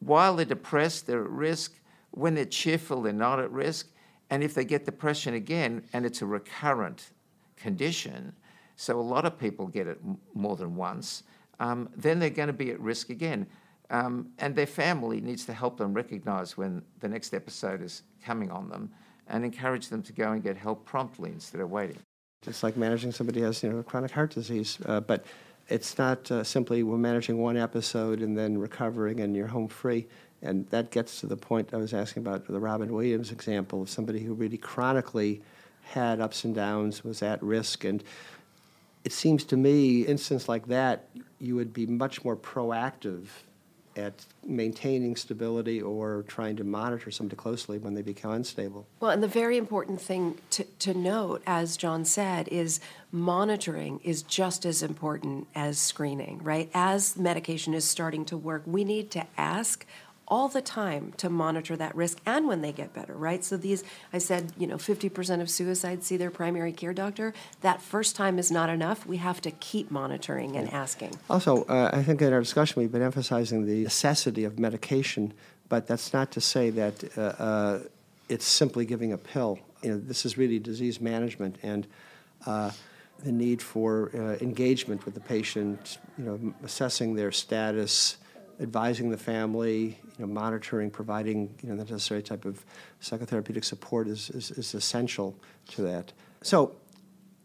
while 0.00 0.36
they're 0.36 0.44
depressed, 0.44 1.06
they're 1.06 1.24
at 1.24 1.30
risk. 1.30 1.72
When 2.10 2.34
they're 2.34 2.44
cheerful, 2.44 3.00
they're 3.00 3.14
not 3.14 3.40
at 3.40 3.50
risk. 3.50 3.88
And 4.28 4.42
if 4.42 4.52
they 4.52 4.66
get 4.66 4.84
depression 4.84 5.32
again, 5.32 5.82
and 5.94 6.04
it's 6.04 6.20
a 6.20 6.26
recurrent 6.26 7.10
condition, 7.56 8.34
so 8.76 8.98
a 8.98 9.02
lot 9.02 9.24
of 9.24 9.38
people 9.38 9.66
get 9.66 9.86
it 9.86 9.98
more 10.34 10.56
than 10.56 10.76
once, 10.76 11.22
um, 11.58 11.88
then 11.96 12.18
they're 12.18 12.30
going 12.30 12.48
to 12.48 12.52
be 12.52 12.70
at 12.70 12.80
risk 12.80 13.08
again. 13.08 13.46
Um, 13.90 14.30
and 14.38 14.54
their 14.54 14.66
family 14.66 15.20
needs 15.20 15.44
to 15.46 15.52
help 15.52 15.76
them 15.76 15.92
recognize 15.92 16.56
when 16.56 16.82
the 17.00 17.08
next 17.08 17.34
episode 17.34 17.82
is 17.82 18.02
coming 18.24 18.50
on 18.50 18.68
them 18.68 18.90
and 19.26 19.44
encourage 19.44 19.88
them 19.88 20.02
to 20.04 20.12
go 20.12 20.30
and 20.30 20.42
get 20.42 20.56
help 20.56 20.84
promptly 20.84 21.30
instead 21.30 21.60
of 21.60 21.70
waiting. 21.70 21.98
Just 22.42 22.62
like 22.62 22.76
managing 22.76 23.12
somebody 23.12 23.40
who 23.40 23.46
has 23.46 23.62
you 23.62 23.70
know, 23.70 23.82
chronic 23.82 24.12
heart 24.12 24.30
disease. 24.30 24.78
Uh, 24.86 25.00
but 25.00 25.26
it's 25.68 25.98
not 25.98 26.30
uh, 26.30 26.44
simply 26.44 26.82
we're 26.82 26.98
managing 26.98 27.38
one 27.38 27.56
episode 27.56 28.20
and 28.20 28.38
then 28.38 28.58
recovering 28.58 29.20
and 29.20 29.36
you're 29.36 29.48
home 29.48 29.68
free. 29.68 30.06
And 30.42 30.68
that 30.70 30.90
gets 30.90 31.20
to 31.20 31.26
the 31.26 31.36
point 31.36 31.74
I 31.74 31.76
was 31.76 31.92
asking 31.92 32.22
about 32.22 32.46
the 32.46 32.60
Robin 32.60 32.92
Williams 32.92 33.30
example 33.30 33.82
of 33.82 33.90
somebody 33.90 34.20
who 34.20 34.34
really 34.34 34.56
chronically 34.56 35.42
had 35.82 36.20
ups 36.20 36.44
and 36.44 36.54
downs, 36.54 37.02
was 37.04 37.22
at 37.22 37.42
risk. 37.42 37.84
And 37.84 38.02
it 39.04 39.12
seems 39.12 39.44
to 39.44 39.56
me, 39.56 40.02
instance 40.02 40.48
like 40.48 40.68
that, 40.68 41.08
you 41.38 41.56
would 41.56 41.72
be 41.72 41.86
much 41.86 42.24
more 42.24 42.36
proactive 42.36 43.26
at 43.96 44.24
maintaining 44.44 45.16
stability 45.16 45.80
or 45.80 46.24
trying 46.28 46.56
to 46.56 46.64
monitor 46.64 47.10
somebody 47.10 47.36
closely 47.36 47.78
when 47.78 47.94
they 47.94 48.02
become 48.02 48.32
unstable. 48.32 48.86
Well, 49.00 49.10
and 49.10 49.22
the 49.22 49.28
very 49.28 49.56
important 49.56 50.00
thing 50.00 50.38
to, 50.50 50.64
to 50.64 50.94
note, 50.94 51.42
as 51.46 51.76
John 51.76 52.04
said, 52.04 52.48
is 52.48 52.80
monitoring 53.12 54.00
is 54.04 54.22
just 54.22 54.64
as 54.64 54.82
important 54.82 55.48
as 55.54 55.78
screening, 55.78 56.42
right? 56.42 56.70
As 56.72 57.16
medication 57.16 57.74
is 57.74 57.84
starting 57.84 58.24
to 58.26 58.36
work, 58.36 58.62
we 58.66 58.84
need 58.84 59.10
to 59.12 59.26
ask 59.36 59.84
all 60.30 60.48
the 60.48 60.62
time 60.62 61.12
to 61.16 61.28
monitor 61.28 61.76
that 61.76 61.94
risk 61.96 62.18
and 62.24 62.46
when 62.46 62.62
they 62.62 62.72
get 62.72 62.94
better, 62.94 63.14
right? 63.14 63.44
So 63.44 63.56
these, 63.56 63.82
I 64.12 64.18
said, 64.18 64.52
you 64.56 64.66
know, 64.66 64.76
50% 64.76 65.40
of 65.40 65.50
suicides 65.50 66.06
see 66.06 66.16
their 66.16 66.30
primary 66.30 66.72
care 66.72 66.94
doctor. 66.94 67.34
That 67.62 67.82
first 67.82 68.14
time 68.14 68.38
is 68.38 68.50
not 68.50 68.70
enough. 68.70 69.04
We 69.04 69.16
have 69.16 69.40
to 69.42 69.50
keep 69.50 69.90
monitoring 69.90 70.56
and 70.56 70.72
asking. 70.72 71.18
Also, 71.28 71.64
uh, 71.64 71.90
I 71.92 72.02
think 72.02 72.22
in 72.22 72.32
our 72.32 72.40
discussion 72.40 72.80
we've 72.80 72.92
been 72.92 73.02
emphasizing 73.02 73.66
the 73.66 73.82
necessity 73.82 74.44
of 74.44 74.58
medication, 74.58 75.34
but 75.68 75.86
that's 75.86 76.12
not 76.12 76.30
to 76.32 76.40
say 76.40 76.70
that 76.70 77.18
uh, 77.18 77.20
uh, 77.20 77.78
it's 78.28 78.46
simply 78.46 78.86
giving 78.86 79.12
a 79.12 79.18
pill. 79.18 79.58
You 79.82 79.90
know, 79.90 79.98
this 79.98 80.24
is 80.24 80.38
really 80.38 80.58
disease 80.58 81.00
management 81.00 81.56
and 81.62 81.86
uh, 82.46 82.70
the 83.24 83.32
need 83.32 83.60
for 83.60 84.10
uh, 84.14 84.42
engagement 84.42 85.04
with 85.04 85.14
the 85.14 85.20
patient, 85.20 85.98
you 86.16 86.24
know, 86.24 86.54
assessing 86.64 87.14
their 87.14 87.32
status, 87.32 88.16
advising 88.60 89.10
the 89.10 89.16
family, 89.16 89.98
you 90.18 90.26
know, 90.26 90.32
monitoring, 90.32 90.90
providing 90.90 91.54
you 91.62 91.70
know, 91.70 91.76
the 91.76 91.90
necessary 91.90 92.22
type 92.22 92.44
of 92.44 92.64
psychotherapeutic 93.00 93.64
support 93.64 94.06
is, 94.08 94.30
is, 94.30 94.50
is 94.52 94.74
essential 94.74 95.34
to 95.68 95.82
that. 95.82 96.12
So, 96.42 96.76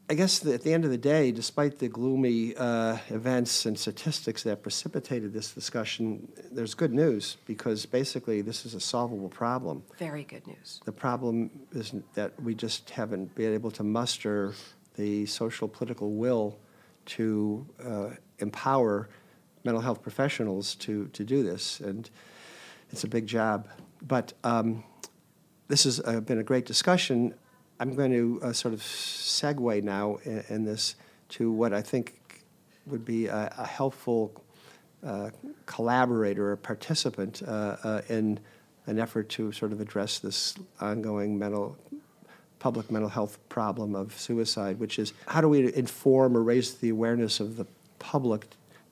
I 0.08 0.14
guess 0.14 0.38
the, 0.38 0.54
at 0.54 0.62
the 0.62 0.72
end 0.72 0.86
of 0.86 0.92
the 0.92 1.00
day, 1.00 1.32
despite 1.32 1.80
the 1.80 1.88
gloomy 1.88 2.56
uh, 2.56 2.98
events 3.10 3.66
and 3.66 3.78
statistics 3.78 4.44
that 4.44 4.62
precipitated 4.62 5.34
this 5.34 5.52
discussion, 5.52 6.32
there's 6.52 6.76
good 6.76 6.94
news 6.94 7.38
because 7.48 7.88
basically 7.88 8.42
this 8.42 8.68
is 8.68 8.76
a 8.76 8.80
solvable 8.80 9.30
problem. 9.30 9.82
Very 9.98 10.24
good 10.24 10.46
news. 10.46 10.80
The 10.86 10.92
problem 10.92 11.50
is 11.72 11.92
that 12.14 12.40
we 12.40 12.54
just 12.54 12.92
haven't 12.92 13.34
been 13.34 13.52
able 13.52 13.72
to 13.72 13.84
muster 13.84 14.54
the 14.96 15.26
social 15.26 15.68
political 15.68 16.12
will 16.12 16.56
to 17.06 17.66
uh, 17.84 18.10
empower 18.38 19.10
mental 19.66 19.82
health 19.82 20.02
professionals 20.02 20.76
to, 20.76 21.08
to 21.08 21.24
do 21.24 21.44
this, 21.44 21.80
and 21.80 22.10
it's 22.92 23.04
a 23.04 23.08
big 23.08 23.28
job. 23.28 23.68
But 24.02 24.34
um, 24.44 24.84
this 25.68 25.84
has 25.86 26.00
uh, 26.06 26.22
been 26.22 26.40
a 26.40 26.44
great 26.44 26.66
discussion. 26.66 27.34
I'm 27.80 27.96
going 27.96 28.12
to 28.12 28.40
uh, 28.42 28.54
sort 28.54 28.74
of 28.74 28.80
segue 28.80 29.84
now 29.84 30.18
in, 30.24 30.44
in, 30.50 30.66
this 30.66 30.96
to 31.30 31.52
what 31.52 31.74
I 31.74 31.82
think 31.82 32.14
would 32.86 33.04
be 33.04 33.28
a, 33.28 33.54
a 33.58 33.66
helpful 33.66 34.44
uh, 35.06 35.32
collaborator 35.66 36.52
or 36.52 36.56
participant 36.56 37.42
uh, 37.48 37.78
uh, 37.84 38.02
in 38.10 38.40
an 38.86 39.00
effort 39.00 39.30
to 39.30 39.52
sort 39.52 39.72
of 39.72 39.82
address 39.82 40.20
this 40.20 40.56
ongoing 40.80 41.38
mental 41.38 41.78
public 42.60 42.90
mental 42.90 43.10
health 43.10 43.38
problem 43.50 43.96
of 43.96 44.18
suicide, 44.18 44.80
which 44.80 44.98
is 44.98 45.14
how 45.28 45.42
do 45.42 45.50
we 45.50 45.72
inform 45.76 46.36
or 46.36 46.42
raise 46.42 46.76
the 46.76 46.90
awareness 46.90 47.40
of 47.40 47.58
the 47.58 47.66
public 48.00 48.48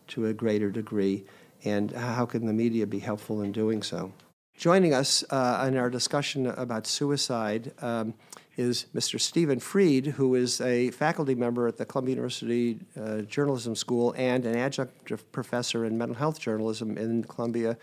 to 0.10 0.27
a 0.27 0.33
greater 0.33 0.69
degree, 0.69 1.25
and 1.63 1.91
how 1.91 2.25
can 2.25 2.45
the 2.45 2.53
media 2.53 2.86
be 2.86 3.00
helpful 3.00 3.41
in 3.41 3.51
doing 3.51 3.81
so? 3.81 4.12
Joining 4.55 4.93
us 4.93 5.24
uh, 5.29 5.65
in 5.67 5.77
our 5.77 5.89
discussion 5.89 6.45
about 6.45 6.86
suicide 6.86 7.74
um, 7.81 8.13
is 8.55 8.86
Mr. 8.93 9.19
Stephen 9.19 9.60
Fried, 9.60 10.05
who 10.05 10.36
is 10.36 10.62
a 10.62 10.91
faculty 10.91 11.33
member 11.33 11.67
at 11.67 11.77
the 11.77 11.86
Columbia 11.86 12.15
University 12.15 12.79
uh, 13.00 13.22
Journalism 13.22 13.75
School 13.75 14.13
and 14.15 14.45
an 14.45 14.55
adjunct 14.55 15.12
professor 15.31 15.86
in 15.86 15.98
mental 15.98 16.15
health 16.15 16.39
journalism 16.39 16.98
in 16.98 17.24
Columbia 17.24 17.77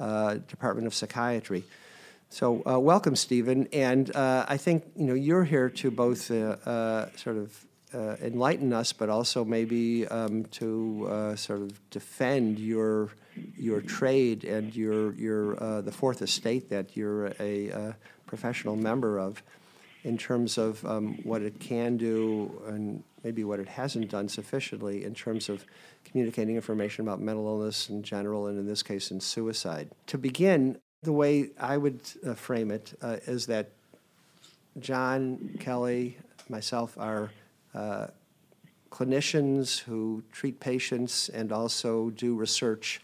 uh, 0.00 0.34
Department 0.48 0.86
of 0.86 0.94
Psychiatry. 0.94 1.62
So, 2.30 2.62
uh, 2.66 2.80
welcome, 2.80 3.14
Stephen. 3.14 3.68
And 3.72 4.14
uh, 4.16 4.46
I 4.48 4.56
think 4.56 4.84
you 4.96 5.04
know 5.04 5.14
you're 5.14 5.44
here 5.44 5.68
to 5.68 5.90
both 5.90 6.30
uh, 6.30 7.14
sort 7.16 7.36
of 7.36 7.64
uh, 7.94 8.16
enlighten 8.20 8.72
us, 8.72 8.92
but 8.92 9.08
also 9.08 9.44
maybe 9.44 10.06
um, 10.08 10.44
to 10.46 11.06
uh, 11.08 11.36
sort 11.36 11.62
of 11.62 11.90
defend 11.90 12.58
your 12.58 13.10
your 13.56 13.80
trade 13.80 14.44
and 14.44 14.74
your 14.74 15.14
your 15.14 15.62
uh, 15.62 15.80
the 15.80 15.92
fourth 15.92 16.22
estate 16.22 16.68
that 16.70 16.96
you're 16.96 17.32
a, 17.40 17.70
uh, 17.72 17.92
professional 18.26 18.76
member 18.76 19.18
of. 19.18 19.42
in 20.04 20.18
terms 20.18 20.58
of 20.58 20.84
um, 20.84 21.18
what 21.24 21.40
it 21.42 21.58
can 21.58 21.96
do 21.96 22.50
and 22.66 23.02
maybe 23.24 23.42
what 23.42 23.58
it 23.58 23.68
hasn't 23.68 24.10
done 24.10 24.28
sufficiently 24.28 25.02
in 25.02 25.14
terms 25.14 25.48
of 25.48 25.64
communicating 26.04 26.56
information 26.56 27.02
about 27.06 27.20
mental 27.20 27.46
illness 27.46 27.88
in 27.88 28.02
general, 28.02 28.46
and 28.46 28.58
in 28.58 28.66
this 28.66 28.82
case, 28.82 29.10
in 29.10 29.18
suicide. 29.18 29.88
To 30.08 30.18
begin, 30.18 30.78
the 31.02 31.12
way 31.12 31.50
I 31.58 31.78
would 31.78 32.02
uh, 32.26 32.34
frame 32.34 32.70
it 32.70 32.96
uh, 33.00 33.16
is 33.26 33.46
that 33.46 33.70
John, 34.78 35.56
Kelly, 35.58 36.18
myself 36.48 36.98
are 36.98 37.30
uh, 37.74 38.08
clinicians 38.90 39.80
who 39.80 40.22
treat 40.30 40.60
patients 40.60 41.28
and 41.28 41.50
also 41.52 42.10
do 42.10 42.36
research 42.36 43.00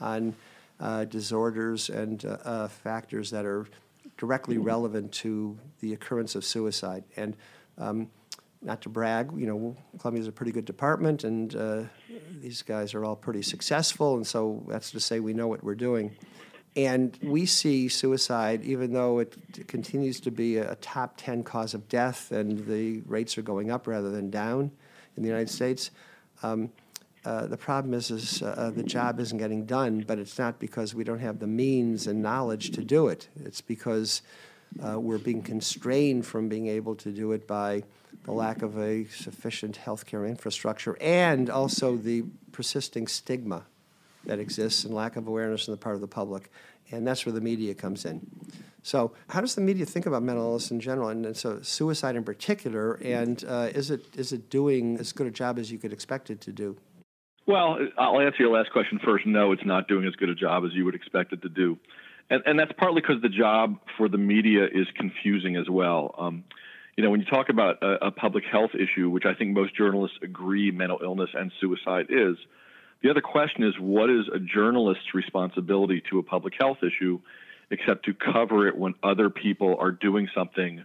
on 0.00 0.34
uh, 0.80 1.04
disorders 1.04 1.90
and 1.90 2.24
uh, 2.24 2.38
uh, 2.44 2.68
factors 2.68 3.30
that 3.30 3.44
are 3.44 3.66
directly 4.16 4.58
relevant 4.58 5.10
to 5.12 5.58
the 5.80 5.92
occurrence 5.92 6.34
of 6.34 6.44
suicide. 6.44 7.02
And 7.16 7.36
um, 7.78 8.08
not 8.62 8.80
to 8.82 8.88
brag, 8.88 9.30
you 9.36 9.46
know, 9.46 9.76
Columbia's 9.98 10.28
a 10.28 10.32
pretty 10.32 10.52
good 10.52 10.64
department, 10.64 11.24
and 11.24 11.54
uh, 11.56 11.82
these 12.40 12.62
guys 12.62 12.94
are 12.94 13.04
all 13.04 13.16
pretty 13.16 13.42
successful, 13.42 14.14
and 14.14 14.26
so 14.26 14.64
that's 14.68 14.92
to 14.92 15.00
say 15.00 15.18
we 15.18 15.34
know 15.34 15.48
what 15.48 15.64
we're 15.64 15.74
doing. 15.74 16.14
And 16.74 17.18
we 17.22 17.44
see 17.44 17.88
suicide, 17.88 18.62
even 18.64 18.92
though 18.92 19.18
it 19.18 19.68
continues 19.68 20.20
to 20.20 20.30
be 20.30 20.56
a 20.56 20.74
top 20.76 21.14
10 21.18 21.44
cause 21.44 21.74
of 21.74 21.88
death 21.88 22.32
and 22.32 22.66
the 22.66 23.02
rates 23.06 23.36
are 23.36 23.42
going 23.42 23.70
up 23.70 23.86
rather 23.86 24.10
than 24.10 24.30
down 24.30 24.70
in 25.16 25.22
the 25.22 25.28
United 25.28 25.50
States. 25.50 25.90
Um, 26.42 26.70
uh, 27.24 27.46
the 27.46 27.56
problem 27.56 27.94
is, 27.94 28.10
is 28.10 28.42
uh, 28.42 28.72
the 28.74 28.82
job 28.82 29.20
isn't 29.20 29.38
getting 29.38 29.64
done, 29.66 30.02
but 30.06 30.18
it's 30.18 30.38
not 30.38 30.58
because 30.58 30.94
we 30.94 31.04
don't 31.04 31.20
have 31.20 31.38
the 31.38 31.46
means 31.46 32.06
and 32.06 32.22
knowledge 32.22 32.70
to 32.70 32.82
do 32.82 33.08
it. 33.08 33.28
It's 33.44 33.60
because 33.60 34.22
uh, 34.84 34.98
we're 34.98 35.18
being 35.18 35.42
constrained 35.42 36.26
from 36.26 36.48
being 36.48 36.68
able 36.68 36.96
to 36.96 37.10
do 37.12 37.32
it 37.32 37.46
by 37.46 37.84
the 38.24 38.32
lack 38.32 38.62
of 38.62 38.78
a 38.78 39.04
sufficient 39.04 39.78
healthcare 39.84 40.28
infrastructure 40.28 40.96
and 41.00 41.50
also 41.50 41.96
the 41.96 42.24
persisting 42.50 43.06
stigma 43.06 43.64
that 44.26 44.38
exists 44.38 44.84
and 44.84 44.94
lack 44.94 45.16
of 45.16 45.26
awareness 45.26 45.68
on 45.68 45.72
the 45.72 45.78
part 45.78 45.94
of 45.94 46.00
the 46.00 46.08
public. 46.08 46.50
And 46.90 47.06
that's 47.06 47.24
where 47.24 47.32
the 47.32 47.40
media 47.40 47.74
comes 47.74 48.04
in. 48.04 48.26
So, 48.82 49.12
how 49.28 49.40
does 49.40 49.54
the 49.54 49.60
media 49.60 49.86
think 49.86 50.06
about 50.06 50.22
mental 50.22 50.44
illness 50.44 50.70
in 50.72 50.80
general, 50.80 51.08
and, 51.08 51.24
and 51.24 51.36
so 51.36 51.62
suicide 51.62 52.16
in 52.16 52.24
particular? 52.24 52.94
And 52.94 53.42
uh, 53.46 53.70
is 53.72 53.90
it 53.90 54.02
is 54.16 54.32
it 54.32 54.50
doing 54.50 54.98
as 54.98 55.12
good 55.12 55.28
a 55.28 55.30
job 55.30 55.58
as 55.58 55.70
you 55.70 55.78
could 55.78 55.92
expect 55.92 56.30
it 56.30 56.40
to 56.42 56.52
do? 56.52 56.76
Well, 57.46 57.78
I'll 57.98 58.20
answer 58.20 58.42
your 58.42 58.56
last 58.56 58.72
question 58.72 59.00
first. 59.04 59.26
No, 59.26 59.52
it's 59.52 59.64
not 59.64 59.88
doing 59.88 60.06
as 60.06 60.14
good 60.14 60.28
a 60.28 60.34
job 60.34 60.64
as 60.64 60.72
you 60.74 60.84
would 60.84 60.94
expect 60.94 61.32
it 61.32 61.42
to 61.42 61.48
do. 61.48 61.78
And, 62.30 62.42
and 62.46 62.58
that's 62.58 62.72
partly 62.78 63.00
because 63.00 63.20
the 63.20 63.28
job 63.28 63.78
for 63.96 64.08
the 64.08 64.18
media 64.18 64.64
is 64.64 64.86
confusing 64.96 65.56
as 65.56 65.68
well. 65.68 66.14
Um, 66.16 66.44
you 66.96 67.02
know, 67.02 67.10
when 67.10 67.20
you 67.20 67.26
talk 67.26 67.48
about 67.48 67.82
a, 67.82 68.06
a, 68.06 68.10
public 68.10 68.44
health 68.50 68.70
issue, 68.74 69.08
which 69.10 69.24
I 69.26 69.34
think 69.34 69.54
most 69.54 69.74
journalists 69.74 70.18
agree 70.22 70.70
mental 70.70 71.00
illness 71.02 71.30
and 71.34 71.50
suicide 71.60 72.06
is, 72.10 72.36
the 73.02 73.10
other 73.10 73.20
question 73.20 73.64
is 73.64 73.74
what 73.78 74.10
is 74.10 74.26
a 74.32 74.38
journalist's 74.38 75.14
responsibility 75.14 76.02
to 76.10 76.18
a 76.18 76.22
public 76.22 76.54
health 76.58 76.78
issue 76.82 77.20
except 77.70 78.04
to 78.04 78.14
cover 78.14 78.68
it 78.68 78.76
when 78.76 78.94
other 79.02 79.30
people 79.30 79.76
are 79.78 79.90
doing 79.90 80.28
something 80.34 80.84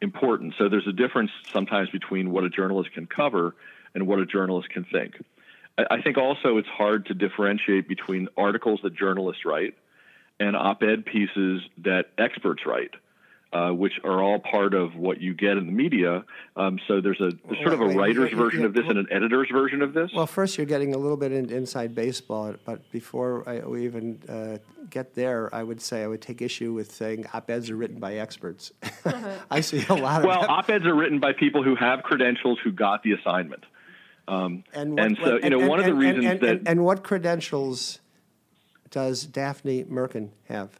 important? 0.00 0.54
So 0.58 0.68
there's 0.68 0.88
a 0.88 0.92
difference 0.92 1.30
sometimes 1.52 1.90
between 1.90 2.30
what 2.30 2.44
a 2.44 2.50
journalist 2.50 2.92
can 2.92 3.06
cover 3.06 3.54
and 3.94 4.06
what 4.06 4.18
a 4.18 4.26
journalist 4.26 4.70
can 4.70 4.84
think. 4.84 5.14
I 5.78 6.02
think 6.02 6.18
also 6.18 6.58
it's 6.58 6.68
hard 6.68 7.06
to 7.06 7.14
differentiate 7.14 7.88
between 7.88 8.28
articles 8.36 8.80
that 8.82 8.94
journalists 8.94 9.44
write 9.44 9.74
and 10.38 10.56
op 10.56 10.82
ed 10.82 11.06
pieces 11.06 11.62
that 11.78 12.06
experts 12.18 12.66
write. 12.66 12.90
Uh, 13.52 13.70
which 13.70 13.92
are 14.02 14.22
all 14.22 14.38
part 14.38 14.72
of 14.72 14.96
what 14.96 15.20
you 15.20 15.34
get 15.34 15.58
in 15.58 15.66
the 15.66 15.72
media. 15.72 16.24
Um, 16.56 16.78
so 16.88 17.02
there's 17.02 17.20
a 17.20 17.32
there's 17.46 17.60
sort 17.60 17.74
of 17.74 17.82
a 17.82 17.88
writer's 17.88 18.32
version 18.32 18.64
of 18.64 18.72
this 18.72 18.84
and 18.88 18.96
an 18.96 19.08
editor's 19.10 19.50
version 19.52 19.82
of 19.82 19.92
this. 19.92 20.10
Well, 20.14 20.26
first 20.26 20.56
you're 20.56 20.64
getting 20.64 20.94
a 20.94 20.96
little 20.96 21.18
bit 21.18 21.32
in, 21.32 21.50
inside 21.50 21.94
baseball, 21.94 22.54
but 22.64 22.90
before 22.90 23.46
I, 23.46 23.58
we 23.58 23.84
even 23.84 24.22
uh, 24.26 24.56
get 24.88 25.14
there, 25.14 25.54
I 25.54 25.64
would 25.64 25.82
say 25.82 26.02
I 26.02 26.06
would 26.06 26.22
take 26.22 26.40
issue 26.40 26.72
with 26.72 26.92
saying 26.92 27.26
op-eds 27.34 27.68
are 27.68 27.76
written 27.76 27.98
by 27.98 28.14
experts. 28.14 28.72
I 29.50 29.60
see 29.60 29.84
a 29.86 29.94
lot 29.96 30.22
of 30.22 30.28
well, 30.28 30.46
op-eds 30.48 30.86
are 30.86 30.94
written 30.94 31.20
by 31.20 31.34
people 31.34 31.62
who 31.62 31.74
have 31.74 32.02
credentials 32.04 32.58
who 32.64 32.72
got 32.72 33.02
the 33.02 33.12
assignment. 33.12 33.64
Um, 34.28 34.64
and, 34.72 34.92
what, 34.92 35.04
and, 35.04 35.18
so, 35.22 35.38
you 35.42 35.50
know, 35.50 35.60
and, 35.60 35.68
one 35.68 35.78
of 35.78 35.84
the 35.84 35.94
reasons 35.94 36.24
and, 36.24 36.40
that. 36.40 36.62
And, 36.64 36.84
what 36.84 37.02
credentials 37.02 38.00
does 38.90 39.26
Daphne 39.26 39.84
Merkin 39.84 40.30
have? 40.48 40.78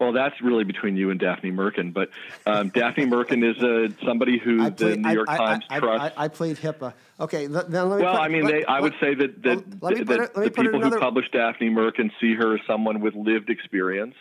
Well, 0.00 0.12
that's 0.12 0.40
really 0.40 0.64
between 0.64 0.96
you 0.96 1.10
and 1.10 1.20
Daphne 1.20 1.52
Merkin. 1.52 1.92
But 1.92 2.08
um, 2.46 2.70
Daphne 2.70 3.04
Merkin 3.04 3.44
is 3.48 3.62
uh, 3.62 3.94
somebody 4.06 4.38
who 4.38 4.70
the 4.70 4.96
New 4.96 5.12
York 5.12 5.28
I, 5.28 5.36
Times 5.36 5.64
I, 5.68 5.78
trusts. 5.78 6.14
I, 6.16 6.24
I, 6.24 6.28
played 6.28 6.56
HIPAA. 6.56 6.94
Okay, 7.20 7.46
then 7.46 7.70
let 7.70 7.70
me. 7.70 7.84
Well, 7.84 7.98
put, 7.98 8.20
I 8.20 8.28
mean, 8.28 8.44
let, 8.44 8.52
they, 8.52 8.64
I 8.64 8.80
would 8.80 8.94
say 8.98 9.14
that, 9.14 9.42
that, 9.42 9.80
well, 9.80 9.94
that, 9.94 10.06
that 10.06 10.34
the 10.34 10.50
people 10.50 10.76
another... 10.76 10.96
who 10.96 11.00
publish 11.00 11.26
Daphne 11.30 11.68
Merkin 11.68 12.10
see 12.18 12.34
her 12.34 12.54
as 12.54 12.60
someone 12.66 13.00
with 13.02 13.14
lived 13.14 13.50
experience. 13.50 14.14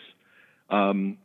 Um, 0.69 1.17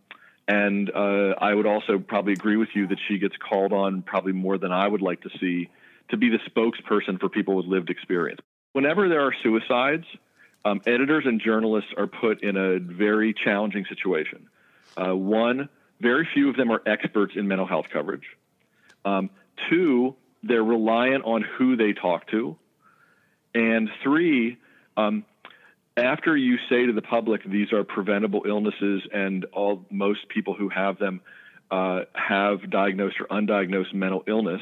and 0.46 0.88
uh, 0.88 1.34
I 1.40 1.52
would 1.52 1.66
also 1.66 1.98
probably 1.98 2.34
agree 2.34 2.56
with 2.56 2.68
you 2.74 2.86
that 2.86 2.98
she 3.08 3.18
gets 3.18 3.34
called 3.36 3.72
on 3.72 4.02
probably 4.02 4.32
more 4.32 4.56
than 4.56 4.70
I 4.70 4.86
would 4.86 5.02
like 5.02 5.22
to 5.22 5.30
see 5.40 5.68
to 6.10 6.16
be 6.16 6.28
the 6.28 6.38
spokesperson 6.48 7.18
for 7.18 7.28
people 7.28 7.56
with 7.56 7.66
lived 7.66 7.90
experience. 7.90 8.40
Whenever 8.72 9.08
there 9.08 9.22
are 9.22 9.34
suicides, 9.42 10.04
um, 10.64 10.80
editors 10.86 11.24
and 11.26 11.40
journalists 11.40 11.90
are 11.96 12.06
put 12.06 12.42
in 12.42 12.56
a 12.56 12.78
very 12.78 13.34
challenging 13.34 13.84
situation. 13.88 14.48
Uh, 14.96 15.14
one, 15.14 15.68
very 16.00 16.28
few 16.32 16.48
of 16.48 16.56
them 16.56 16.70
are 16.70 16.82
experts 16.86 17.34
in 17.36 17.48
mental 17.48 17.66
health 17.66 17.86
coverage. 17.92 18.24
Um, 19.04 19.30
two, 19.70 20.14
they're 20.42 20.64
reliant 20.64 21.24
on 21.24 21.42
who 21.58 21.76
they 21.76 21.92
talk 21.92 22.28
to. 22.28 22.56
And 23.54 23.88
three, 24.02 24.58
um, 24.96 25.24
after 25.96 26.36
you 26.36 26.56
say 26.68 26.86
to 26.86 26.92
the 26.92 27.02
public 27.02 27.42
these 27.44 27.72
are 27.72 27.84
preventable 27.84 28.42
illnesses 28.46 29.02
and 29.12 29.44
all 29.52 29.84
most 29.90 30.28
people 30.28 30.54
who 30.54 30.68
have 30.68 30.98
them 30.98 31.20
uh, 31.70 32.00
have 32.14 32.68
diagnosed 32.70 33.16
or 33.20 33.26
undiagnosed 33.26 33.94
mental 33.94 34.24
illness, 34.26 34.60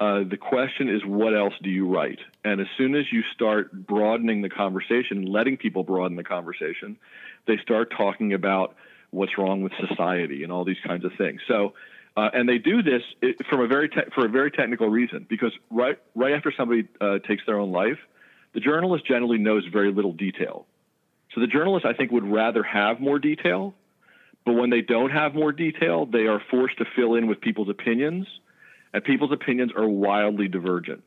uh, 0.00 0.24
the 0.24 0.38
question 0.38 0.88
is, 0.88 1.04
what 1.04 1.36
else 1.36 1.52
do 1.62 1.68
you 1.68 1.86
write? 1.86 2.20
And 2.42 2.58
as 2.60 2.66
soon 2.78 2.94
as 2.94 3.04
you 3.12 3.22
start 3.34 3.70
broadening 3.86 4.40
the 4.40 4.48
conversation, 4.48 5.26
letting 5.26 5.58
people 5.58 5.84
broaden 5.84 6.16
the 6.16 6.24
conversation, 6.24 6.96
they 7.46 7.58
start 7.58 7.92
talking 7.94 8.32
about 8.32 8.74
what's 9.10 9.36
wrong 9.36 9.62
with 9.62 9.72
society 9.88 10.42
and 10.42 10.50
all 10.50 10.64
these 10.64 10.80
kinds 10.86 11.04
of 11.04 11.12
things. 11.18 11.42
So, 11.46 11.74
uh, 12.16 12.30
and 12.32 12.48
they 12.48 12.56
do 12.56 12.82
this 12.82 13.02
from 13.50 13.60
a 13.60 13.66
very 13.66 13.90
te- 13.90 14.10
for 14.14 14.24
a 14.24 14.28
very 14.28 14.50
technical 14.50 14.88
reason 14.88 15.26
because 15.28 15.52
right 15.70 15.98
right 16.14 16.32
after 16.32 16.52
somebody 16.56 16.88
uh, 17.00 17.18
takes 17.18 17.44
their 17.46 17.58
own 17.58 17.70
life, 17.70 17.98
the 18.54 18.60
journalist 18.60 19.06
generally 19.06 19.38
knows 19.38 19.64
very 19.70 19.92
little 19.92 20.12
detail. 20.12 20.66
So 21.34 21.42
the 21.42 21.46
journalist, 21.46 21.84
I 21.84 21.92
think, 21.92 22.10
would 22.10 22.26
rather 22.26 22.62
have 22.62 23.00
more 23.00 23.18
detail, 23.18 23.74
but 24.46 24.54
when 24.54 24.70
they 24.70 24.80
don't 24.80 25.10
have 25.10 25.34
more 25.34 25.52
detail, 25.52 26.06
they 26.06 26.26
are 26.26 26.42
forced 26.50 26.78
to 26.78 26.86
fill 26.96 27.14
in 27.14 27.26
with 27.26 27.40
people's 27.40 27.68
opinions 27.68 28.26
and 28.92 29.04
people's 29.04 29.32
opinions 29.32 29.72
are 29.76 29.88
wildly 29.88 30.48
divergent. 30.48 31.02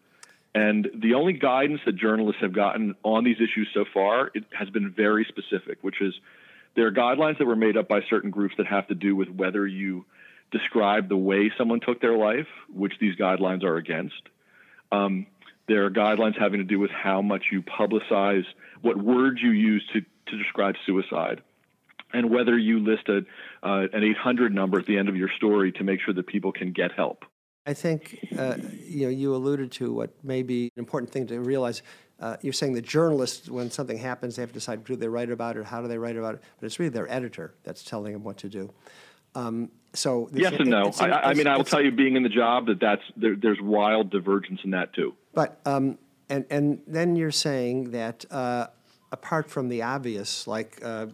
And 0.55 0.89
the 0.93 1.15
only 1.15 1.33
guidance 1.33 1.81
that 1.85 1.95
journalists 1.95 2.41
have 2.41 2.53
gotten 2.53 2.95
on 3.03 3.23
these 3.23 3.37
issues 3.37 3.67
so 3.73 3.85
far 3.91 4.31
has 4.51 4.69
been 4.69 4.91
very 4.91 5.25
specific, 5.25 5.79
which 5.81 5.99
is 5.99 6.13
there 6.75 6.87
are 6.87 6.91
guidelines 6.91 7.39
that 7.39 7.45
were 7.45 7.55
made 7.55 7.75
up 7.75 7.87
by 7.87 8.01
certain 8.09 8.29
groups 8.29 8.55
that 8.57 8.67
have 8.67 8.87
to 8.87 8.95
do 8.95 9.15
with 9.15 9.29
whether 9.29 9.65
you 9.65 10.05
describe 10.51 11.09
the 11.09 11.17
way 11.17 11.51
someone 11.57 11.79
took 11.79 11.99
their 12.01 12.15
life, 12.15 12.47
which 12.71 12.93
these 12.99 13.15
guidelines 13.15 13.63
are 13.63 13.77
against. 13.77 14.21
Um, 14.91 15.25
there 15.67 15.85
are 15.85 15.91
guidelines 15.91 16.37
having 16.37 16.59
to 16.59 16.65
do 16.65 16.77
with 16.77 16.91
how 16.91 17.21
much 17.21 17.45
you 17.51 17.63
publicize, 17.63 18.45
what 18.81 18.97
words 18.97 19.41
you 19.41 19.51
use 19.51 19.83
to, 19.93 20.01
to 20.01 20.37
describe 20.37 20.75
suicide, 20.85 21.41
and 22.13 22.29
whether 22.29 22.55
you 22.57 22.79
list 22.79 23.09
a, 23.09 23.25
uh, 23.63 23.87
an 23.91 24.03
800 24.03 24.53
number 24.53 24.79
at 24.79 24.85
the 24.85 24.97
end 24.97 25.09
of 25.09 25.15
your 25.15 25.29
story 25.35 25.71
to 25.73 25.83
make 25.83 26.01
sure 26.01 26.13
that 26.13 26.27
people 26.27 26.51
can 26.51 26.73
get 26.73 26.91
help. 26.91 27.25
I 27.65 27.73
think 27.73 28.27
uh, 28.37 28.57
you 28.85 29.05
know 29.05 29.09
you 29.09 29.35
alluded 29.35 29.71
to 29.73 29.93
what 29.93 30.11
may 30.23 30.43
be 30.43 30.65
an 30.75 30.79
important 30.79 31.11
thing 31.11 31.27
to 31.27 31.39
realize. 31.39 31.81
Uh, 32.19 32.37
you're 32.41 32.53
saying 32.53 32.73
the 32.73 32.81
journalists, 32.81 33.49
when 33.49 33.69
something 33.69 33.97
happens, 33.97 34.35
they 34.35 34.41
have 34.41 34.49
to 34.49 34.53
decide 34.53 34.83
do 34.83 34.95
they 34.95 35.07
write 35.07 35.29
about 35.29 35.55
it, 35.55 35.59
or 35.59 35.63
how 35.63 35.81
do 35.81 35.87
they 35.87 35.97
write 35.97 36.15
about 36.15 36.35
it, 36.35 36.41
but 36.59 36.65
it's 36.65 36.79
really 36.79 36.89
their 36.89 37.11
editor 37.11 37.53
that's 37.63 37.83
telling 37.83 38.13
them 38.13 38.23
what 38.23 38.37
to 38.37 38.47
do. 38.47 38.71
Um, 39.35 39.69
so 39.93 40.29
yes 40.31 40.53
and 40.53 40.69
no. 40.69 40.91
I, 40.99 41.29
I, 41.29 41.33
mean, 41.33 41.47
I 41.47 41.57
will 41.57 41.63
tell 41.63 41.81
you, 41.81 41.91
being 41.91 42.15
in 42.15 42.23
the 42.23 42.29
job, 42.29 42.67
that 42.67 42.79
that's 42.79 43.01
there, 43.15 43.35
there's 43.35 43.59
wild 43.61 44.09
divergence 44.09 44.61
in 44.63 44.71
that 44.71 44.93
too. 44.93 45.13
But 45.33 45.59
um, 45.65 45.97
and 46.29 46.45
and 46.49 46.81
then 46.87 47.15
you're 47.15 47.31
saying 47.31 47.91
that 47.91 48.25
uh, 48.31 48.67
apart 49.11 49.49
from 49.49 49.69
the 49.69 49.81
obvious, 49.81 50.47
like 50.47 50.79
uh, 50.83 51.07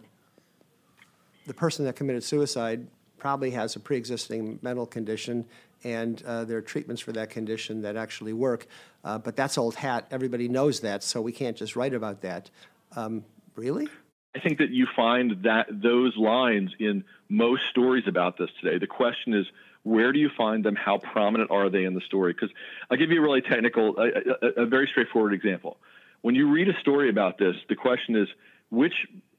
the 1.46 1.54
person 1.54 1.84
that 1.86 1.96
committed 1.96 2.24
suicide 2.24 2.86
probably 3.18 3.50
has 3.50 3.76
a 3.76 3.80
pre-existing 3.80 4.58
mental 4.62 4.86
condition 4.86 5.44
and 5.84 6.22
uh, 6.24 6.44
there 6.44 6.58
are 6.58 6.62
treatments 6.62 7.02
for 7.02 7.12
that 7.12 7.30
condition 7.30 7.82
that 7.82 7.96
actually 7.96 8.32
work. 8.32 8.66
Uh, 9.04 9.18
but 9.18 9.36
that's 9.36 9.56
old 9.56 9.74
hat. 9.74 10.06
Everybody 10.10 10.48
knows 10.48 10.80
that, 10.80 11.02
so 11.02 11.20
we 11.20 11.32
can't 11.32 11.56
just 11.56 11.76
write 11.76 11.94
about 11.94 12.20
that. 12.22 12.50
Um, 12.96 13.24
really? 13.56 13.88
I 14.34 14.40
think 14.40 14.58
that 14.58 14.70
you 14.70 14.86
find 14.94 15.42
that 15.44 15.66
those 15.70 16.16
lines 16.16 16.70
in 16.78 17.04
most 17.28 17.62
stories 17.70 18.04
about 18.06 18.38
this 18.38 18.50
today. 18.60 18.78
The 18.78 18.86
question 18.86 19.34
is, 19.34 19.46
where 19.82 20.12
do 20.12 20.18
you 20.18 20.30
find 20.36 20.64
them? 20.64 20.76
How 20.76 20.98
prominent 20.98 21.50
are 21.50 21.70
they 21.70 21.84
in 21.84 21.94
the 21.94 22.02
story? 22.02 22.32
Because 22.32 22.50
I'll 22.90 22.98
give 22.98 23.10
you 23.10 23.18
a 23.18 23.22
really 23.22 23.40
technical, 23.40 23.96
a, 23.98 24.60
a, 24.60 24.62
a 24.64 24.66
very 24.66 24.86
straightforward 24.90 25.32
example. 25.32 25.78
When 26.20 26.34
you 26.34 26.50
read 26.50 26.68
a 26.68 26.78
story 26.80 27.08
about 27.08 27.38
this, 27.38 27.56
the 27.68 27.76
question 27.76 28.14
is, 28.14 28.28
which 28.68 28.92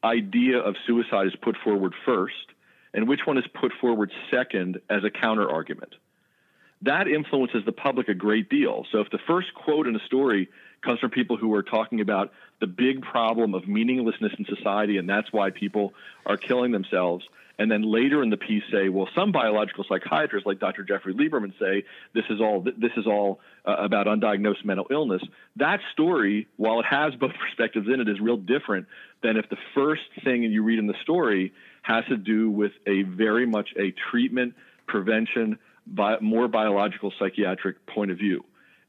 idea 0.04 0.58
of 0.58 0.76
suicide 0.88 1.28
is 1.28 1.36
put 1.42 1.56
forward 1.64 1.94
first, 2.06 2.34
and 2.94 3.08
which 3.08 3.22
one 3.26 3.38
is 3.38 3.46
put 3.54 3.72
forward 3.80 4.12
second 4.32 4.82
as 4.90 5.04
a 5.04 5.12
counter 5.12 5.50
argument? 5.50 5.94
That 6.84 7.08
influences 7.08 7.64
the 7.66 7.72
public 7.72 8.08
a 8.10 8.14
great 8.14 8.50
deal. 8.50 8.86
So 8.92 9.00
if 9.00 9.10
the 9.12 9.20
first 9.28 9.54
quote 9.54 9.88
in 9.88 9.96
a 9.96 10.04
story 10.06 10.50
comes 10.84 11.00
from 11.00 11.12
people 11.12 11.38
who 11.38 11.54
are 11.54 11.64
talking 11.64 12.02
about 12.02 12.32
the 12.60 12.68
big 12.68 13.02
problem 13.02 13.54
of 13.54 13.68
meaninglessness 13.68 14.32
in 14.38 14.46
society, 14.46 14.98
and 14.98 15.08
that's 15.08 15.32
why 15.32 15.52
people 15.52 15.94
are 16.26 16.38
killing 16.38 16.72
themselves. 16.72 17.24
And 17.60 17.70
then 17.70 17.84
later 17.84 18.24
in 18.24 18.32
the 18.32 18.38
piece, 18.38 18.64
say, 18.72 18.90
well, 18.90 19.08
some 19.14 19.32
biological 19.32 19.86
psychiatrists, 19.88 20.48
like 20.48 20.60
Dr. 20.60 20.84
Jeffrey 20.84 21.14
Lieberman, 21.14 21.54
say 21.60 21.84
this 22.14 22.24
is 22.32 22.42
all 22.42 22.62
this 22.62 22.92
is 22.98 23.06
all 23.06 23.40
uh, 23.66 23.76
about 23.78 24.08
undiagnosed 24.08 24.66
mental 24.66 24.88
illness. 24.90 25.22
That 25.58 25.80
story, 25.94 26.48
while 26.58 26.80
it 26.80 26.88
has 26.88 27.14
both 27.16 27.34
perspectives 27.40 27.88
in 27.88 28.00
it, 28.00 28.10
is 28.10 28.20
real 28.20 28.38
different 28.38 28.88
than 29.22 29.38
if 29.38 29.48
the 29.50 29.58
first 29.76 30.02
thing 30.24 30.42
you 30.44 30.64
read 30.64 30.80
in 30.80 30.88
the 30.88 30.96
story 31.04 31.54
has 31.84 32.04
to 32.06 32.18
do 32.18 32.50
with 32.50 32.72
a 32.88 33.04
very 33.04 33.46
much 33.46 33.70
a 33.78 33.94
treatment, 34.10 34.56
prevention, 34.88 35.60
bi- 35.86 36.20
more 36.20 36.48
biological 36.48 37.14
psychiatric 37.20 37.86
point 37.86 38.12
of 38.12 38.18
view. 38.18 38.44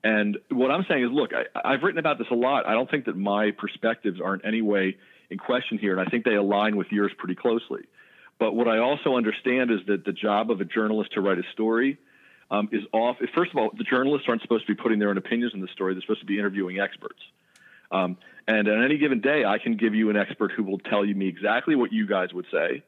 And 0.04 0.38
what 0.50 0.70
I'm 0.70 0.84
saying 0.88 1.04
is, 1.04 1.10
look, 1.12 1.30
I, 1.32 1.72
have 1.72 1.82
written 1.82 1.98
about 1.98 2.18
this 2.18 2.26
a 2.30 2.34
lot. 2.34 2.66
I 2.66 2.72
don't 2.72 2.90
think 2.90 3.04
that 3.04 3.16
my 3.16 3.52
perspectives 3.52 4.20
are 4.20 4.34
in 4.34 4.44
any 4.44 4.60
way 4.60 4.96
in 5.30 5.38
question 5.38 5.78
here, 5.78 5.96
and 5.96 6.00
I 6.00 6.10
think 6.10 6.24
they 6.24 6.34
align 6.34 6.76
with 6.76 6.88
yours 6.90 7.12
pretty 7.16 7.36
closely. 7.36 7.82
But 8.38 8.54
what 8.54 8.66
I 8.66 8.78
also 8.78 9.16
understand 9.16 9.70
is 9.70 9.78
that 9.86 10.04
the 10.04 10.12
job 10.12 10.50
of 10.50 10.60
a 10.60 10.64
journalist 10.64 11.12
to 11.12 11.20
write 11.20 11.38
a 11.38 11.44
story 11.52 11.98
um, 12.50 12.68
is 12.72 12.82
off. 12.92 13.16
First 13.34 13.52
of 13.52 13.58
all, 13.58 13.70
the 13.76 13.84
journalists 13.84 14.26
aren't 14.28 14.42
supposed 14.42 14.66
to 14.66 14.74
be 14.74 14.80
putting 14.80 14.98
their 14.98 15.10
own 15.10 15.18
opinions 15.18 15.54
in 15.54 15.60
the 15.60 15.68
story. 15.68 15.94
They're 15.94 16.02
supposed 16.02 16.20
to 16.20 16.26
be 16.26 16.38
interviewing 16.38 16.80
experts. 16.80 17.20
Um, 17.92 18.16
and 18.48 18.66
on 18.68 18.84
any 18.84 18.98
given 18.98 19.20
day, 19.20 19.44
I 19.44 19.58
can 19.58 19.76
give 19.76 19.94
you 19.94 20.10
an 20.10 20.16
expert 20.16 20.50
who 20.50 20.64
will 20.64 20.78
tell 20.78 21.04
you 21.04 21.14
me 21.14 21.28
exactly 21.28 21.76
what 21.76 21.92
you 21.92 22.06
guys 22.06 22.32
would 22.32 22.46
say 22.50 22.82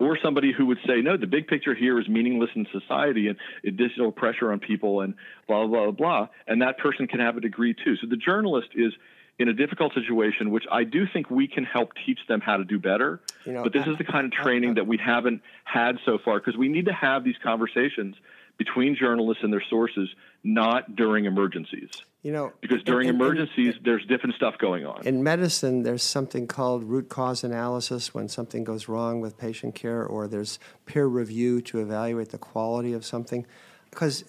or 0.00 0.18
somebody 0.20 0.50
who 0.50 0.66
would 0.66 0.78
say, 0.86 1.02
no, 1.02 1.16
the 1.16 1.26
big 1.26 1.46
picture 1.46 1.74
here 1.74 2.00
is 2.00 2.08
meaningless 2.08 2.50
in 2.56 2.66
society 2.72 3.28
and 3.28 3.36
additional 3.64 4.10
pressure 4.10 4.50
on 4.50 4.58
people 4.58 5.02
and 5.02 5.14
blah, 5.46 5.66
blah, 5.66 5.84
blah, 5.84 5.90
blah. 5.92 6.28
And 6.46 6.62
that 6.62 6.78
person 6.78 7.06
can 7.06 7.20
have 7.20 7.36
a 7.36 7.40
degree 7.40 7.74
too. 7.74 7.96
So 7.96 8.06
the 8.08 8.16
journalist 8.16 8.68
is 8.74 8.94
in 9.38 9.48
a 9.48 9.52
difficult 9.52 9.92
situation, 9.94 10.50
which 10.50 10.64
I 10.72 10.84
do 10.84 11.06
think 11.12 11.30
we 11.30 11.46
can 11.46 11.64
help 11.64 11.92
teach 12.06 12.18
them 12.28 12.40
how 12.40 12.56
to 12.56 12.64
do 12.64 12.78
better. 12.78 13.20
You 13.44 13.52
know, 13.52 13.62
but 13.62 13.72
this 13.72 13.86
I, 13.86 13.90
is 13.90 13.98
the 13.98 14.04
kind 14.04 14.24
of 14.26 14.32
training 14.32 14.70
I, 14.70 14.72
I, 14.72 14.74
that 14.76 14.86
we 14.86 14.96
haven't 14.96 15.42
had 15.64 15.98
so 16.06 16.18
far 16.18 16.40
because 16.40 16.56
we 16.56 16.68
need 16.68 16.86
to 16.86 16.92
have 16.92 17.22
these 17.22 17.36
conversations 17.42 18.16
between 18.56 18.96
journalists 18.96 19.44
and 19.44 19.52
their 19.52 19.64
sources, 19.68 20.08
not 20.42 20.96
during 20.96 21.26
emergencies. 21.26 21.90
You 22.22 22.32
know, 22.32 22.52
because 22.60 22.82
during 22.82 23.08
in, 23.08 23.14
emergencies, 23.14 23.76
in, 23.76 23.82
there's 23.82 24.04
different 24.04 24.34
stuff 24.36 24.58
going 24.58 24.84
on. 24.84 25.06
In 25.06 25.22
medicine, 25.22 25.84
there's 25.84 26.02
something 26.02 26.46
called 26.46 26.84
root 26.84 27.08
cause 27.08 27.42
analysis 27.42 28.12
when 28.12 28.28
something 28.28 28.62
goes 28.62 28.88
wrong 28.88 29.22
with 29.22 29.38
patient 29.38 29.74
care, 29.74 30.04
or 30.04 30.28
there's 30.28 30.58
peer 30.84 31.06
review 31.06 31.62
to 31.62 31.80
evaluate 31.80 32.28
the 32.28 32.36
quality 32.36 32.92
of 32.92 33.06
something. 33.06 33.46
Because 33.88 34.24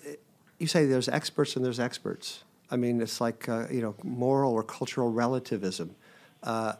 you 0.57 0.67
say 0.67 0.85
there's 0.85 1.09
experts 1.09 1.57
and 1.57 1.65
there's 1.65 1.81
experts. 1.81 2.45
I 2.69 2.77
mean, 2.77 3.01
it's 3.01 3.19
like 3.19 3.49
uh, 3.49 3.67
you 3.69 3.81
know 3.81 3.95
moral 4.03 4.53
or 4.53 4.63
cultural 4.63 5.11
relativism. 5.11 5.95
Uh, 6.41 6.73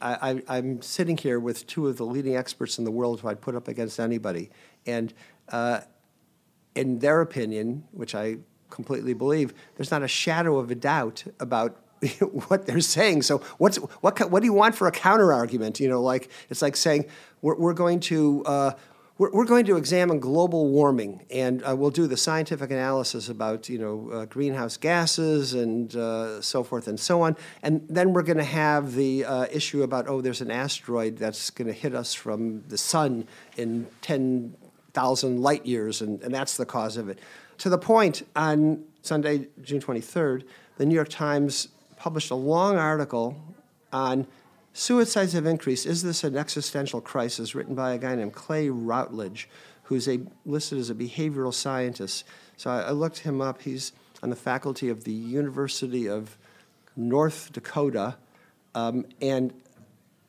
I, 0.00 0.42
am 0.48 0.82
sitting 0.82 1.16
here 1.16 1.40
with 1.40 1.66
two 1.66 1.88
of 1.88 1.96
the 1.96 2.04
leading 2.04 2.36
experts 2.36 2.78
in 2.78 2.84
the 2.84 2.90
world 2.90 3.20
who 3.20 3.28
I'd 3.28 3.40
put 3.40 3.54
up 3.54 3.68
against 3.68 4.00
anybody, 4.00 4.50
and 4.86 5.12
uh, 5.50 5.80
in 6.74 6.98
their 6.98 7.20
opinion, 7.20 7.84
which 7.92 8.14
I 8.14 8.38
completely 8.70 9.14
believe, 9.14 9.54
there's 9.76 9.90
not 9.90 10.02
a 10.02 10.08
shadow 10.08 10.58
of 10.58 10.70
a 10.70 10.74
doubt 10.74 11.24
about 11.40 11.76
what 12.48 12.66
they're 12.66 12.80
saying. 12.80 13.22
So 13.22 13.38
what's 13.58 13.76
what 13.76 14.30
what 14.30 14.40
do 14.40 14.46
you 14.46 14.52
want 14.52 14.74
for 14.74 14.86
a 14.86 14.92
counter 14.92 15.32
argument? 15.32 15.80
You 15.80 15.88
know, 15.88 16.02
like 16.02 16.30
it's 16.50 16.62
like 16.62 16.76
saying 16.76 17.06
we're, 17.42 17.56
we're 17.56 17.74
going 17.74 18.00
to 18.00 18.44
uh, 18.44 18.72
we're, 19.16 19.44
going 19.44 19.64
to 19.66 19.76
examine 19.76 20.18
global 20.18 20.70
warming, 20.70 21.24
and 21.30 21.62
uh, 21.62 21.76
we'll 21.76 21.90
do 21.90 22.08
the 22.08 22.16
scientific 22.16 22.72
analysis 22.72 23.28
about 23.28 23.68
you 23.68 23.78
know 23.78 24.10
uh, 24.10 24.24
greenhouse 24.24 24.76
gases 24.76 25.54
and 25.54 25.94
uh, 25.94 26.42
so 26.42 26.64
forth 26.64 26.88
and 26.88 26.98
so 26.98 27.22
on, 27.22 27.36
and 27.62 27.86
then 27.88 28.12
we're 28.12 28.22
going 28.22 28.38
to 28.38 28.44
have 28.44 28.94
the 28.94 29.24
uh, 29.24 29.46
issue 29.52 29.84
about 29.84 30.08
oh, 30.08 30.20
there's 30.20 30.40
an 30.40 30.50
asteroid 30.50 31.16
that's 31.16 31.50
going 31.50 31.68
to 31.68 31.72
hit 31.72 31.94
us 31.94 32.12
from 32.12 32.64
the 32.68 32.78
sun 32.78 33.28
in 33.56 33.86
ten 34.02 34.56
thousand 34.94 35.40
light 35.40 35.64
years, 35.64 36.00
and, 36.00 36.20
and 36.22 36.34
that's 36.34 36.56
the 36.56 36.66
cause 36.66 36.96
of 36.96 37.08
it. 37.08 37.20
To 37.58 37.68
the 37.68 37.78
point, 37.78 38.26
on 38.34 38.84
Sunday, 39.02 39.48
June 39.62 39.80
23rd, 39.80 40.44
the 40.76 40.86
New 40.86 40.94
York 40.94 41.08
Times 41.08 41.68
published 41.96 42.30
a 42.30 42.34
long 42.34 42.76
article 42.76 43.36
on 43.92 44.26
suicides 44.72 45.32
have 45.32 45.46
increased. 45.46 45.86
Is 45.86 46.02
this 46.02 46.24
an 46.24 46.36
existential 46.36 47.00
crisis? 47.00 47.54
Written 47.54 47.74
by 47.74 47.92
a 47.92 47.98
guy 47.98 48.14
named 48.14 48.32
Clay 48.32 48.68
Routledge, 48.68 49.48
who's 49.84 50.08
a, 50.08 50.20
listed 50.44 50.78
as 50.78 50.90
a 50.90 50.94
behavioral 50.94 51.54
scientist. 51.54 52.24
So 52.56 52.70
I, 52.70 52.82
I 52.82 52.90
looked 52.90 53.18
him 53.18 53.40
up. 53.40 53.62
He's 53.62 53.92
on 54.22 54.30
the 54.30 54.36
faculty 54.36 54.88
of 54.88 55.04
the 55.04 55.12
University 55.12 56.08
of 56.08 56.36
North 56.96 57.52
Dakota. 57.52 58.16
Um, 58.74 59.06
and 59.20 59.52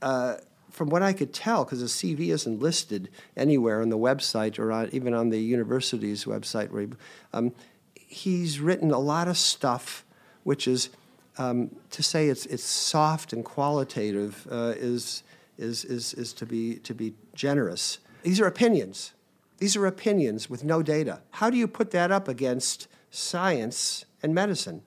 uh, 0.02 0.36
from 0.76 0.90
what 0.90 1.02
I 1.02 1.14
could 1.14 1.34
tell, 1.34 1.64
because 1.64 1.80
the 1.80 1.86
CV 1.86 2.34
isn't 2.34 2.60
listed 2.60 3.10
anywhere 3.38 3.82
on 3.82 3.90
the 3.90 3.98
website 3.98 4.60
or 4.60 4.72
on, 4.74 4.90
even 4.92 5.14
on 5.14 5.30
the 5.30 5.40
university's 5.40 6.26
website, 6.26 6.70
where 6.70 6.82
he, 6.82 6.90
um, 7.34 7.54
he's 7.94 8.60
written 8.60 8.92
a 8.92 9.00
lot 9.00 9.28
of 9.28 9.38
stuff 9.38 10.06
which 10.44 10.68
is 10.68 10.90
um, 11.38 11.76
to 11.90 12.04
say 12.04 12.28
it's, 12.28 12.46
it's 12.46 12.64
soft 12.64 13.34
and 13.34 13.44
qualitative 13.44 14.48
uh, 14.52 14.74
is, 14.78 15.24
is, 15.58 15.84
is, 15.84 16.14
is 16.14 16.34
to, 16.34 16.46
be, 16.46 16.76
to 16.76 16.94
be 16.94 17.14
generous. 17.34 18.00
These 18.24 18.40
are 18.40 18.46
opinions. 18.46 19.14
These 19.58 19.76
are 19.76 19.86
opinions 19.86 20.50
with 20.50 20.64
no 20.64 20.84
data. 20.84 21.22
How 21.32 21.50
do 21.50 21.58
you 21.58 21.68
put 21.68 21.92
that 21.92 22.12
up 22.12 22.28
against 22.28 22.88
science 23.12 24.06
and 24.22 24.36
medicine? 24.36 24.84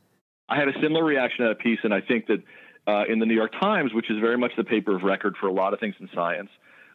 I 0.49 0.57
had 0.57 0.69
a 0.69 0.81
similar 0.81 1.05
reaction 1.05 1.45
to 1.45 1.49
that 1.49 1.59
piece, 1.59 1.81
and 1.83 1.93
I 1.93 2.01
think 2.01 2.27
that 2.27 2.43
uh, 2.89 3.05
in 3.07 3.19
the 3.19 3.27
New 3.27 3.35
York 3.35 3.53
Times, 3.61 3.93
which 3.93 4.11
is 4.11 4.19
very 4.19 4.39
much 4.39 4.53
the 4.57 4.65
paper 4.65 4.97
of 4.97 5.03
record 5.03 5.37
for 5.39 5.47
a 5.47 5.53
lot 5.53 5.75
of 5.75 5.81
things 5.81 5.95
in 6.01 6.09
science, 6.15 6.49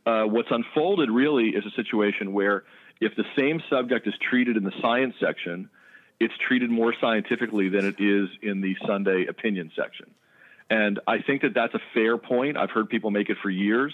uh, 0.07 0.23
what's 0.23 0.49
unfolded 0.49 1.09
really 1.09 1.49
is 1.49 1.63
a 1.65 1.71
situation 1.75 2.33
where 2.33 2.63
if 2.99 3.15
the 3.15 3.23
same 3.37 3.61
subject 3.69 4.07
is 4.07 4.13
treated 4.29 4.57
in 4.57 4.63
the 4.63 4.73
science 4.81 5.13
section, 5.19 5.69
it's 6.19 6.33
treated 6.47 6.71
more 6.71 6.93
scientifically 6.99 7.69
than 7.69 7.85
it 7.85 7.99
is 7.99 8.27
in 8.41 8.61
the 8.61 8.75
Sunday 8.87 9.27
opinion 9.27 9.71
section. 9.75 10.09
And 10.69 10.99
I 11.07 11.21
think 11.21 11.43
that 11.43 11.53
that's 11.53 11.75
a 11.75 11.81
fair 11.93 12.17
point. 12.17 12.57
I've 12.57 12.71
heard 12.71 12.89
people 12.89 13.11
make 13.11 13.29
it 13.29 13.37
for 13.43 13.49
years. 13.49 13.93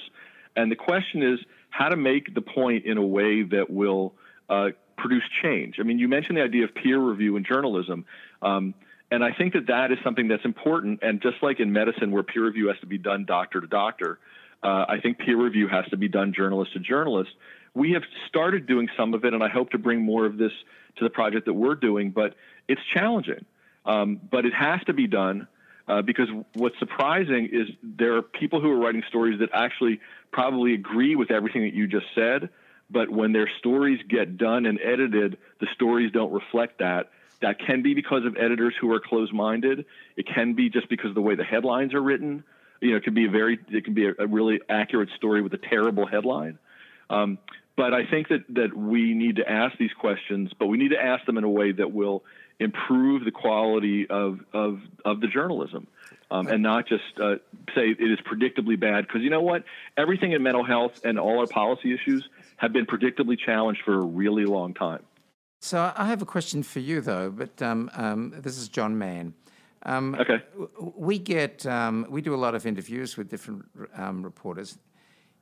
And 0.56 0.72
the 0.72 0.78
question 0.78 1.22
is 1.22 1.40
how 1.70 1.90
to 1.90 1.98
make 1.98 2.34
the 2.34 2.42
point 2.42 2.86
in 2.86 2.98
a 2.98 3.06
way 3.06 3.44
that 3.44 3.70
will 3.70 4.14
uh, 4.50 4.70
produce 4.98 5.24
change. 5.44 5.76
I 5.80 5.84
mean, 5.84 6.00
you 6.00 6.08
mentioned 6.08 6.38
the 6.38 6.44
idea 6.44 6.64
of 6.64 6.74
peer 6.74 6.98
review 6.98 7.36
in 7.36 7.44
journalism. 7.44 8.06
Um, 8.42 8.74
and 9.12 9.24
I 9.24 9.32
think 9.34 9.54
that 9.54 9.68
that 9.68 9.92
is 9.92 9.98
something 10.04 10.28
that's 10.28 10.46
important. 10.46 11.00
And 11.02 11.22
just 11.22 11.38
like 11.42 11.60
in 11.60 11.72
medicine, 11.72 12.12
where 12.12 12.24
peer 12.24 12.46
review 12.46 12.68
has 12.68 12.78
to 12.82 12.86
be 12.86 12.98
done 12.98 13.26
doctor 13.26 13.60
to 13.62 13.68
doctor, 13.68 14.20
uh, 14.62 14.86
I 14.88 15.00
think 15.02 15.20
peer 15.20 15.42
review 15.42 15.68
has 15.68 15.86
to 15.90 15.98
be 15.98 16.08
done 16.08 16.34
journalist 16.34 16.74
to 16.74 16.80
journalist. 16.80 17.32
We 17.74 17.94
have 17.94 18.04
started 18.28 18.68
doing 18.68 18.88
some 18.98 19.14
of 19.14 19.26
it, 19.26 19.34
and 19.34 19.44
I 19.44 19.50
hope 19.50 19.72
to 19.72 19.78
bring 19.78 20.02
more 20.02 20.26
of 20.26 20.38
this 20.38 20.52
to 20.98 21.04
the 21.04 21.10
project 21.10 21.46
that 21.46 21.54
we're 21.54 21.76
doing, 21.76 22.12
but 22.12 22.36
it's 22.68 22.82
challenging. 22.94 23.46
Um, 23.86 24.20
but 24.30 24.46
it 24.46 24.54
has 24.54 24.82
to 24.86 24.94
be 24.94 25.08
done 25.08 25.48
uh, 25.88 26.02
because 26.02 26.28
what's 26.54 26.78
surprising 26.78 27.50
is 27.52 27.68
there 27.82 28.18
are 28.18 28.22
people 28.22 28.62
who 28.62 28.70
are 28.70 28.78
writing 28.78 29.02
stories 29.08 29.40
that 29.40 29.50
actually 29.54 30.00
probably 30.32 30.74
agree 30.74 31.16
with 31.16 31.32
everything 31.32 31.64
that 31.64 31.74
you 31.74 31.88
just 31.88 32.06
said, 32.14 32.50
but 32.92 33.10
when 33.10 33.32
their 33.32 33.50
stories 33.60 34.00
get 34.08 34.38
done 34.38 34.66
and 34.66 34.80
edited, 34.84 35.38
the 35.60 35.68
stories 35.74 36.12
don't 36.12 36.32
reflect 36.32 36.80
that. 36.80 37.10
That 37.42 37.60
can 37.60 37.82
be 37.82 37.94
because 37.94 38.26
of 38.26 38.36
editors 38.38 38.74
who 38.80 38.92
are 38.94 39.00
closed-minded. 39.00 39.86
It 40.18 40.28
can 40.28 40.54
be 40.54 40.70
just 40.70 40.90
because 40.90 41.10
of 41.10 41.16
the 41.16 41.22
way 41.22 41.36
the 41.36 41.44
headlines 41.44 41.94
are 41.94 42.02
written. 42.02 42.44
You 42.82 42.92
know, 42.92 42.98
it 42.98 43.04
can 43.04 43.14
be 43.14 43.26
a 43.26 43.30
very, 43.30 43.60
it 43.70 43.86
can 43.86 43.94
be 43.94 44.08
a, 44.08 44.14
a 44.20 44.28
really 44.28 44.60
accurate 44.68 45.10
story 45.16 45.42
with 45.42 45.54
a 45.54 45.58
terrible 45.58 46.06
headline. 46.06 46.60
Um, 47.10 47.38
but 47.76 47.94
I 47.94 48.06
think 48.06 48.28
that 48.28 48.44
that 48.50 48.76
we 48.76 49.14
need 49.14 49.38
to 49.38 49.50
ask 49.50 49.78
these 49.78 49.94
questions, 49.98 50.52
but 50.60 50.68
we 50.68 50.78
need 50.78 50.90
to 50.90 51.02
ask 51.02 51.26
them 51.26 51.38
in 51.38 51.46
a 51.46 51.50
way 51.50 51.72
that 51.72 51.94
will 51.94 52.24
improve 52.60 53.24
the 53.24 53.32
quality 53.32 54.06
of 54.10 54.40
of, 54.54 54.82
of 55.06 55.22
the 55.22 55.28
journalism. 55.28 55.88
Um, 56.32 56.48
and 56.48 56.62
not 56.62 56.88
just 56.88 57.04
uh, 57.20 57.36
say 57.74 57.90
it 57.90 58.00
is 58.00 58.20
predictably 58.20 58.80
bad. 58.80 59.08
Because 59.08 59.22
you 59.22 59.32
know 59.32 59.42
what? 59.42 59.64
Everything 59.98 60.34
in 60.34 60.44
mental 60.44 60.64
health 60.64 61.02
and 61.04 61.18
all 61.18 61.40
our 61.40 61.48
policy 61.48 61.94
issues 61.94 62.28
have 62.58 62.72
been 62.72 62.86
predictably 62.86 63.40
challenged 63.40 63.82
for 63.84 63.96
a 63.96 64.04
really 64.04 64.46
long 64.46 64.74
time. 64.74 65.02
So 65.60 65.92
I 65.96 66.06
have 66.06 66.22
a 66.22 66.26
question 66.26 66.64
for 66.64 66.80
you, 66.80 67.02
though. 67.02 67.30
But 67.30 67.62
um, 67.62 67.92
um, 67.94 68.34
this 68.38 68.58
is 68.58 68.70
John 68.70 68.98
Mann. 68.98 69.34
Um, 69.84 70.16
okay. 70.16 70.42
We 70.96 71.20
get 71.20 71.66
um, 71.66 72.06
we 72.10 72.22
do 72.22 72.34
a 72.34 72.38
lot 72.38 72.56
of 72.56 72.66
interviews 72.66 73.18
with 73.18 73.30
different 73.30 73.66
um, 73.96 74.24
reporters, 74.24 74.78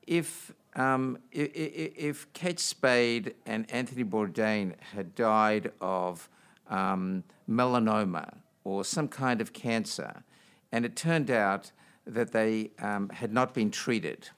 if 0.05 0.53
um, 0.75 1.17
if, 1.31 1.49
if 1.53 2.33
Kate 2.33 2.59
Spade 2.59 3.33
and 3.45 3.69
Anthony 3.71 4.03
Bourdain 4.03 4.73
had 4.93 5.15
died 5.15 5.71
of 5.81 6.29
um, 6.69 7.23
melanoma 7.49 8.37
or 8.63 8.83
some 8.83 9.07
kind 9.07 9.41
of 9.41 9.53
cancer, 9.53 10.23
and 10.71 10.85
it 10.85 10.95
turned 10.95 11.31
out 11.31 11.71
that 12.05 12.31
they 12.31 12.71
um, 12.79 13.09
had 13.09 13.33
not 13.33 13.53
been 13.55 13.71
treated, 13.71 14.29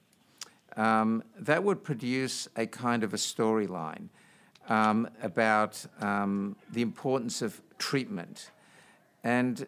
um, 0.78 1.24
that 1.38 1.64
would 1.64 1.84
produce 1.84 2.48
a 2.56 2.66
kind 2.66 3.04
of 3.04 3.14
a 3.14 3.18
storyline 3.18 4.08
um, 4.70 5.10
about 5.22 5.84
um, 6.00 6.56
the 6.72 6.82
importance 6.82 7.42
of 7.42 7.62
treatment. 7.78 8.52
And 9.24 9.66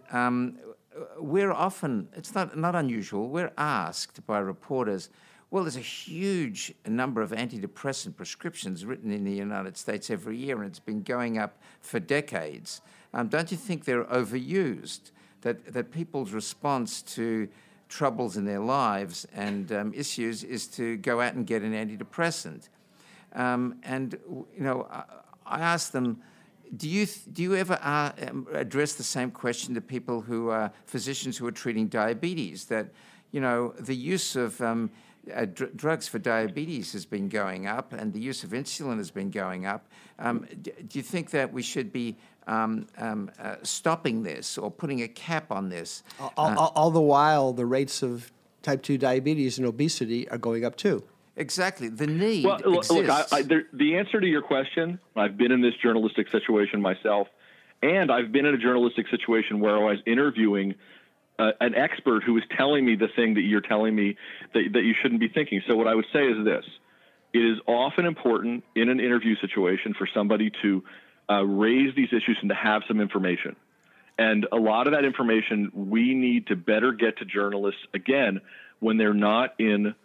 we're 1.18 1.52
often, 1.52 2.08
it's 2.16 2.34
not, 2.34 2.58
not 2.58 2.76
unusual, 2.76 3.28
we're 3.30 3.52
asked 3.58 4.26
by 4.26 4.40
reporters, 4.40 5.10
well, 5.50 5.66
there's 5.66 5.76
a 5.76 5.80
huge 5.80 6.74
number 6.88 7.22
of 7.22 7.32
antidepressant 7.32 8.16
prescriptions 8.16 8.86
written 8.86 9.12
in 9.12 9.26
the 9.26 9.34
United 9.34 9.76
States 9.76 10.10
every 10.10 10.38
year, 10.38 10.56
and 10.56 10.66
it's 10.66 10.80
been 10.80 11.04
going 11.04 11.38
up 11.38 11.58
for 11.82 12.00
decades. 12.00 12.80
Um, 13.14 13.28
don't 13.28 13.52
you 13.52 13.58
think 13.58 13.84
they're 13.84 14.06
overused? 14.06 15.12
That, 15.42 15.74
that 15.74 15.92
people's 15.92 16.32
response 16.32 17.02
to 17.02 17.50
troubles 17.90 18.38
in 18.38 18.46
their 18.46 18.60
lives 18.60 19.28
and 19.36 19.72
um, 19.72 19.94
issues 19.94 20.44
is 20.44 20.68
to 20.68 20.98
go 20.98 21.20
out 21.20 21.34
and 21.34 21.46
get 21.46 21.64
an 21.64 21.74
antidepressant. 21.74 22.70
Um, 23.34 23.76
and, 23.84 24.18
you 24.30 24.64
know, 24.64 24.88
I, 24.92 25.04
I 25.46 25.60
ask 25.60 25.92
them, 25.92 26.22
do 26.76 26.88
you, 26.88 27.06
do 27.32 27.44
you 27.44 27.56
ever 27.56 27.78
uh, 27.82 28.12
um, 28.30 28.48
address 28.54 28.94
the 28.94 29.04
same 29.04 29.32
question 29.32 29.76
to 29.76 29.82
people 29.82 30.22
who 30.22 30.50
are 30.50 30.72
physicians 30.86 31.38
who 31.38 31.46
are 31.46 31.52
treating 31.52 31.88
diabetes? 31.88 32.66
That, 32.66 32.88
you 33.32 33.42
know, 33.42 33.74
the 33.78 33.96
use 33.96 34.36
of 34.36 34.60
um, 34.62 34.90
uh, 35.34 35.46
dr- 35.46 35.76
drugs 35.76 36.08
for 36.08 36.20
diabetes 36.20 36.94
has 36.94 37.06
been 37.06 37.30
going 37.30 37.68
up 37.68 37.94
and 37.94 38.14
the 38.14 38.20
use 38.20 38.44
of 38.44 38.52
insulin 38.52 38.98
has 38.98 39.12
been 39.12 39.30
going 39.30 39.66
up. 39.66 39.88
Um, 40.20 40.48
do 40.62 41.00
you 41.00 41.04
think 41.04 41.32
that 41.32 41.52
we 41.52 41.62
should 41.62 41.92
be 41.92 42.18
um, 42.48 42.88
um, 42.98 43.32
uh, 43.40 43.56
stopping 43.64 44.24
this 44.24 44.58
or 44.58 44.72
putting 44.72 45.02
a 45.02 45.08
cap 45.08 45.52
on 45.52 45.70
this? 45.70 46.04
All, 46.20 46.34
all, 46.38 46.74
all, 46.76 46.92
the 46.92 47.02
while, 47.02 47.54
the 47.54 47.66
rates 47.66 48.02
of 48.02 48.32
type 48.62 48.82
2 48.82 48.98
diabetes 48.98 49.58
and 49.58 49.68
obesity 49.68 50.28
are 50.30 50.38
going 50.38 50.66
up 50.66 50.76
too. 50.76 51.04
Exactly. 51.36 51.88
The 51.88 52.08
need 52.08 52.46
well, 52.46 52.58
exists. 52.58 52.92
Look, 52.92 53.10
I, 53.10 53.26
I, 53.32 53.42
there, 53.42 53.64
the 53.74 53.98
answer 53.98 54.20
to 54.20 54.28
your 54.28 54.42
question, 54.42 55.00
I've 55.16 55.38
been 55.38 55.52
in 55.52 55.62
this 55.62 55.74
journalistic 55.82 56.30
situation 56.30 56.82
myself, 56.82 57.28
and 57.82 58.12
I've 58.12 58.32
been 58.32 58.46
in 58.46 58.54
a 58.54 58.58
journalistic 58.58 59.08
situation 59.10 59.60
where 59.60 59.76
I 59.76 59.92
was 59.92 60.00
interviewing– 60.06 60.76
uh, 61.42 61.52
an 61.60 61.76
expert 61.76 62.24
who 62.24 62.34
was 62.34 62.44
telling 62.56 62.86
me 62.86 62.96
the 62.96 63.08
thing 63.16 63.34
that 63.34 63.42
you're 63.42 63.62
telling 63.62 63.96
me 63.96 64.16
that, 64.54 64.70
that 64.74 64.84
you 64.84 64.94
shouldn't 65.02 65.20
be 65.20 65.28
thinking. 65.28 65.62
So 65.68 65.76
what 65.76 65.88
I 65.88 65.96
would 65.96 66.06
say 66.14 66.26
is 66.26 66.46
this: 66.46 66.66
it 67.34 67.40
is 67.40 67.58
often 67.66 68.06
important 68.06 68.64
in 68.76 68.90
an 68.90 69.00
interview 69.00 69.36
situation 69.38 69.94
for 69.98 70.08
somebody 70.14 70.52
to 70.62 70.84
uh, 71.30 71.44
raise 71.44 71.96
these 71.96 72.10
issues 72.10 72.38
and 72.42 72.50
to 72.50 72.56
have 72.56 72.84
some 72.88 73.02
information. 73.02 73.56
And 74.18 74.46
a 74.52 74.58
lot 74.58 74.88
of 74.88 74.94
that 74.94 75.04
information 75.04 75.72
we 75.74 76.14
need 76.14 76.48
to 76.48 76.56
better 76.56 76.92
get 76.92 77.18
to 77.20 77.26
journalists 77.26 77.82
again 77.94 78.42
when 78.80 78.98
they're 78.98 79.14
not 79.14 79.56
in 79.60 79.96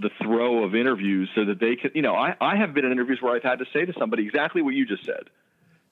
the 0.00 0.10
throw 0.22 0.64
of 0.64 0.74
interviews 0.74 1.28
so 1.34 1.44
that 1.44 1.60
they 1.60 1.76
can, 1.76 1.92
you 1.94 2.02
know, 2.02 2.14
I, 2.14 2.34
I 2.40 2.56
have 2.56 2.74
been 2.74 2.84
in 2.84 2.92
interviews 2.92 3.20
where 3.20 3.34
I've 3.34 3.42
had 3.42 3.60
to 3.60 3.66
say 3.72 3.84
to 3.84 3.92
somebody 3.98 4.24
exactly 4.24 4.62
what 4.62 4.74
you 4.74 4.86
just 4.86 5.04
said. 5.04 5.24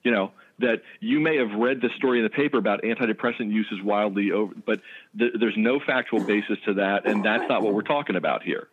You 0.02 0.10
know, 0.10 0.32
that 0.58 0.82
you 1.00 1.20
may 1.20 1.36
have 1.36 1.52
read 1.52 1.80
the 1.80 1.90
story 1.96 2.18
in 2.18 2.24
the 2.24 2.30
paper 2.30 2.58
about 2.58 2.82
antidepressant 2.82 3.52
use 3.52 3.68
is 3.70 3.80
wildly 3.82 4.32
over, 4.32 4.52
but 4.66 4.80
th- 5.16 5.34
there's 5.38 5.56
no 5.56 5.78
factual 5.78 6.20
basis 6.20 6.58
to 6.64 6.74
that, 6.74 7.06
and 7.06 7.24
that's 7.24 7.48
not 7.48 7.62
what 7.62 7.72
we're 7.72 7.82
talking 7.82 8.16
about 8.16 8.42
here. 8.42 8.68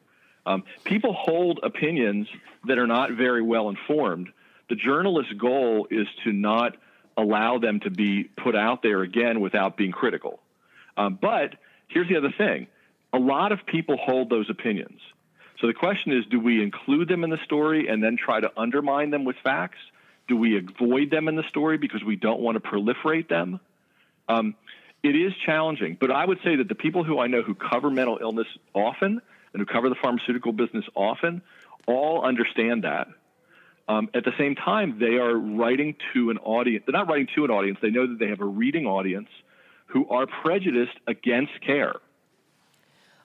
Um, 0.45 0.63
people 0.83 1.13
hold 1.13 1.59
opinions 1.61 2.27
that 2.65 2.79
are 2.79 2.87
not 2.87 3.11
very 3.11 3.43
well 3.43 3.69
informed. 3.69 4.29
The 4.69 4.75
journalist's 4.75 5.33
goal 5.33 5.87
is 5.91 6.07
to 6.23 6.33
not 6.33 6.77
allow 7.15 7.59
them 7.59 7.79
to 7.81 7.91
be 7.91 8.23
put 8.23 8.55
out 8.55 8.81
there 8.81 9.01
again 9.01 9.41
without 9.41 9.77
being 9.77 9.91
critical. 9.91 10.39
Um, 10.97 11.19
but 11.21 11.55
here's 11.87 12.07
the 12.07 12.17
other 12.17 12.33
thing 12.35 12.67
a 13.13 13.19
lot 13.19 13.51
of 13.51 13.59
people 13.65 13.97
hold 13.97 14.29
those 14.29 14.49
opinions. 14.49 14.99
So 15.59 15.67
the 15.67 15.73
question 15.73 16.11
is 16.11 16.25
do 16.25 16.39
we 16.39 16.63
include 16.63 17.07
them 17.07 17.23
in 17.23 17.29
the 17.29 17.39
story 17.43 17.87
and 17.87 18.03
then 18.03 18.17
try 18.17 18.39
to 18.39 18.51
undermine 18.57 19.09
them 19.09 19.25
with 19.25 19.35
facts? 19.43 19.79
Do 20.27 20.37
we 20.37 20.57
avoid 20.57 21.09
them 21.09 21.27
in 21.27 21.35
the 21.35 21.43
story 21.43 21.77
because 21.77 22.03
we 22.03 22.15
don't 22.15 22.39
want 22.39 22.61
to 22.61 22.69
proliferate 22.69 23.27
them? 23.27 23.59
Um, 24.27 24.55
it 25.01 25.15
is 25.15 25.33
challenging, 25.45 25.97
but 25.99 26.11
I 26.11 26.25
would 26.25 26.39
say 26.43 26.57
that 26.57 26.67
the 26.67 26.75
people 26.75 27.03
who 27.03 27.19
I 27.19 27.27
know 27.27 27.41
who 27.41 27.55
cover 27.55 27.89
mental 27.89 28.19
illness 28.21 28.47
often 28.73 29.21
and 29.53 29.59
who 29.59 29.65
cover 29.65 29.89
the 29.89 29.95
pharmaceutical 29.95 30.51
business 30.51 30.85
often 30.95 31.41
all 31.87 32.23
understand 32.23 32.83
that. 32.83 33.07
Um, 33.87 34.09
at 34.13 34.23
the 34.23 34.33
same 34.37 34.55
time, 34.55 34.99
they 34.99 35.15
are 35.17 35.35
writing 35.35 35.95
to 36.13 36.29
an 36.29 36.37
audience. 36.37 36.83
They're 36.85 36.93
not 36.93 37.09
writing 37.09 37.27
to 37.35 37.45
an 37.45 37.49
audience. 37.49 37.79
They 37.81 37.89
know 37.89 38.05
that 38.05 38.19
they 38.19 38.27
have 38.27 38.41
a 38.41 38.45
reading 38.45 38.85
audience 38.85 39.29
who 39.87 40.07
are 40.09 40.27
prejudiced 40.27 40.95
against 41.07 41.53
care. 41.65 41.95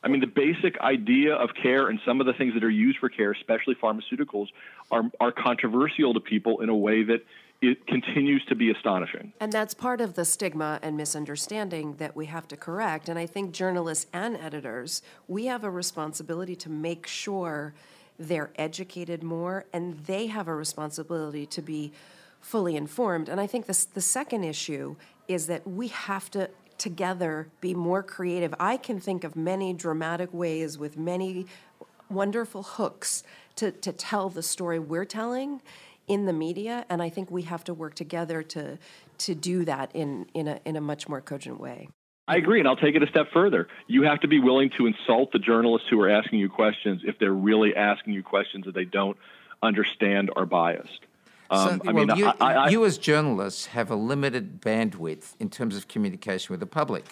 I 0.05 0.09
mean, 0.09 0.21
the 0.21 0.27
basic 0.27 0.79
idea 0.81 1.35
of 1.35 1.51
care 1.61 1.89
and 1.89 1.99
some 2.05 2.21
of 2.21 2.27
the 2.27 2.35
things 2.35 2.53
that 2.55 2.63
are 2.63 2.71
used 2.71 2.99
for 2.99 3.09
care, 3.09 3.33
especially 3.33 3.75
pharmaceuticals, 3.75 4.49
are, 4.91 5.11
are 5.19 5.33
controversial 5.33 6.13
to 6.13 6.21
people 6.21 6.61
in 6.61 6.69
a 6.69 6.77
way 6.77 7.03
that 7.05 7.25
it 7.63 7.87
continues 7.87 8.45
to 8.47 8.55
be 8.55 8.71
astonishing. 8.71 9.33
And 9.41 9.51
that's 9.51 9.73
part 9.73 10.03
of 10.03 10.15
the 10.15 10.27
stigma 10.27 10.79
and 10.83 10.99
misunderstanding 10.99 11.95
that 11.95 12.15
we 12.15 12.27
have 12.27 12.47
to 12.49 12.57
correct. 12.57 13.09
And 13.09 13.19
I 13.19 13.25
think 13.25 13.53
journalists 13.53 14.07
and 14.13 14.37
editors, 14.37 15.01
we 15.27 15.47
have 15.47 15.65
a 15.65 15.71
responsibility 15.71 16.55
to 16.57 16.69
make 16.69 17.07
sure 17.07 17.73
they're 18.19 18.51
educated 18.57 19.23
more 19.23 19.65
and 19.73 19.99
they 20.05 20.27
have 20.27 20.49
a 20.49 20.55
responsibility 20.55 21.47
to 21.47 21.63
be 21.63 21.93
fully 22.41 22.77
informed. 22.77 23.31
And 23.31 23.41
I 23.41 23.47
think 23.47 23.65
this, 23.65 23.87
the 23.87 24.03
second 24.03 24.45
issue 24.45 24.97
is 25.27 25.47
that 25.47 25.67
we 25.67 25.89
have 25.89 26.31
to 26.33 26.51
together 26.79 27.49
be 27.61 27.75
more 27.75 28.03
creative. 28.03 28.55
I 28.59 28.77
can 28.77 29.01
think 29.01 29.25
of 29.25 29.37
many 29.37 29.73
dramatic 29.73 30.33
ways 30.33 30.79
with 30.79 30.97
many 30.97 31.47
wonderful 32.11 32.63
hooks 32.63 33.23
to, 33.57 33.71
to 33.71 33.93
tell 33.93 34.29
the 34.29 34.43
story 34.43 34.79
we're 34.79 35.05
telling 35.05 35.61
in 36.07 36.27
the 36.27 36.33
media, 36.33 36.85
and 36.91 37.03
I 37.03 37.09
think 37.09 37.31
we 37.31 37.43
have 37.43 37.65
to 37.65 37.75
work 37.75 37.95
together 37.95 38.43
to 38.43 38.79
to 39.17 39.35
do 39.35 39.65
that 39.65 39.91
in 39.95 40.27
in 40.35 40.49
a 40.49 40.61
in 40.65 40.77
a 40.77 40.81
much 40.81 41.09
more 41.09 41.21
cogent 41.21 41.61
way. 41.61 41.89
I 42.27 42.37
agree, 42.37 42.59
and 42.59 42.69
I'll 42.69 42.77
take 42.77 42.95
it 42.95 43.03
a 43.03 43.07
step 43.07 43.27
further. 43.33 43.69
You 43.87 44.03
have 44.05 44.21
to 44.21 44.29
be 44.29 44.39
willing 44.39 44.71
to 44.79 44.87
insult 44.87 45.33
the 45.33 45.39
journalists 45.39 45.89
who 45.91 46.01
are 46.01 46.09
asking 46.09 46.39
you 46.39 46.49
questions 46.49 47.03
if 47.05 47.19
they're 47.19 47.33
really 47.33 47.75
asking 47.77 48.15
you 48.15 48.23
questions 48.23 48.65
that 48.65 48.75
they 48.75 48.85
don't 48.85 49.17
understand 49.63 50.31
or 50.35 50.47
biased. 50.47 51.04
Um, 51.51 51.81
so, 51.83 51.89
I 51.89 51.93
well, 51.93 52.07
mean, 52.07 52.17
you, 52.17 52.27
I, 52.41 52.55
I, 52.55 52.69
you 52.69 52.85
as 52.85 52.99
journalists 52.99 53.67
have 53.67 53.91
a 53.91 53.97
limited 53.97 54.61
bandwidth 54.61 55.35
in 55.39 55.51
terms 55.51 55.77
of 55.77 55.89
communication 55.89 56.53
with 56.53 56.61
the 56.61 56.67
public. 56.67 57.05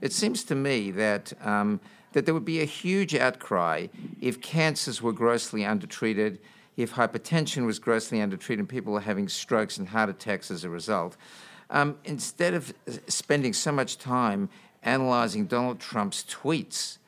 It 0.00 0.12
seems 0.12 0.44
to 0.44 0.54
me 0.54 0.90
that 0.92 1.32
um, 1.44 1.80
that 2.12 2.24
there 2.24 2.34
would 2.34 2.44
be 2.44 2.60
a 2.60 2.64
huge 2.64 3.14
outcry 3.14 3.88
if 4.20 4.40
cancers 4.40 5.02
were 5.02 5.12
grossly 5.12 5.64
undertreated, 5.64 6.38
if 6.76 6.94
hypertension 6.94 7.66
was 7.66 7.78
grossly 7.78 8.20
undertreated, 8.20 8.60
and 8.60 8.68
people 8.68 8.92
were 8.92 9.00
having 9.00 9.28
strokes 9.28 9.76
and 9.76 9.88
heart 9.88 10.08
attacks 10.08 10.50
as 10.50 10.64
a 10.64 10.70
result. 10.70 11.16
Um, 11.70 11.98
instead 12.04 12.54
of 12.54 12.72
spending 13.08 13.52
so 13.52 13.72
much 13.72 13.98
time 13.98 14.48
analyzing 14.82 15.46
Donald 15.46 15.80
Trump's 15.80 16.24
tweets, 16.24 16.98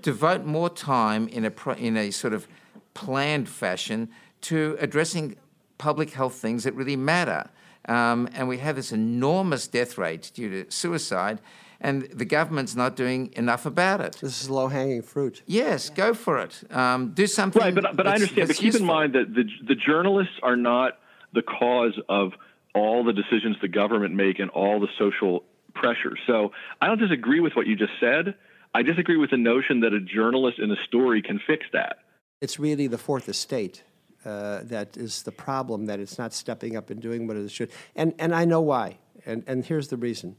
devote 0.00 0.44
more 0.44 0.70
time 0.70 1.28
in 1.28 1.44
a 1.44 1.72
in 1.74 1.96
a 1.96 2.10
sort 2.10 2.32
of 2.32 2.46
planned 2.94 3.48
fashion 3.48 4.08
to 4.40 4.76
addressing 4.80 5.36
public 5.78 6.10
health 6.10 6.34
things 6.34 6.64
that 6.64 6.74
really 6.74 6.96
matter. 6.96 7.48
Um, 7.88 8.28
and 8.34 8.48
we 8.48 8.58
have 8.58 8.76
this 8.76 8.92
enormous 8.92 9.66
death 9.66 9.96
rate 9.96 10.30
due 10.34 10.50
to 10.50 10.70
suicide, 10.70 11.40
and 11.80 12.02
the 12.12 12.24
government's 12.24 12.74
not 12.74 12.96
doing 12.96 13.32
enough 13.34 13.64
about 13.64 14.00
it. 14.00 14.18
This 14.20 14.42
is 14.42 14.50
low 14.50 14.68
hanging 14.68 15.00
fruit. 15.02 15.42
Yes, 15.46 15.88
go 15.88 16.12
for 16.12 16.38
it. 16.38 16.62
Um, 16.70 17.12
do 17.12 17.26
something. 17.26 17.62
Right, 17.62 17.74
but, 17.74 17.96
but 17.96 18.06
I 18.06 18.14
understand. 18.14 18.48
But 18.48 18.56
keep 18.56 18.66
useful. 18.66 18.82
in 18.82 18.86
mind 18.86 19.12
that 19.14 19.34
the, 19.34 19.44
the 19.66 19.74
journalists 19.74 20.34
are 20.42 20.56
not 20.56 20.98
the 21.32 21.42
cause 21.42 21.98
of 22.08 22.32
all 22.74 23.04
the 23.04 23.12
decisions 23.12 23.56
the 23.62 23.68
government 23.68 24.14
make 24.14 24.38
and 24.38 24.50
all 24.50 24.80
the 24.80 24.88
social 24.98 25.44
pressure. 25.74 26.16
So 26.26 26.52
I 26.82 26.86
don't 26.86 26.98
disagree 26.98 27.40
with 27.40 27.54
what 27.54 27.66
you 27.66 27.76
just 27.76 27.92
said. 28.00 28.34
I 28.74 28.82
disagree 28.82 29.16
with 29.16 29.30
the 29.30 29.36
notion 29.36 29.80
that 29.80 29.92
a 29.92 30.00
journalist 30.00 30.58
in 30.58 30.70
a 30.70 30.76
story 30.86 31.22
can 31.22 31.40
fix 31.46 31.64
that. 31.72 31.98
It's 32.40 32.58
really 32.58 32.86
the 32.86 32.98
fourth 32.98 33.28
estate 33.28 33.82
uh, 34.24 34.60
that 34.64 34.96
is 34.96 35.22
the 35.22 35.32
problem 35.32 35.86
that 35.86 36.00
it's 36.00 36.18
not 36.18 36.32
stepping 36.32 36.76
up 36.76 36.90
and 36.90 37.00
doing 37.00 37.26
what 37.26 37.36
it 37.36 37.50
should. 37.50 37.70
And, 37.94 38.14
and 38.18 38.34
I 38.34 38.44
know 38.44 38.60
why. 38.60 38.98
And, 39.24 39.44
and 39.46 39.64
here's 39.64 39.88
the 39.88 39.96
reason 39.96 40.36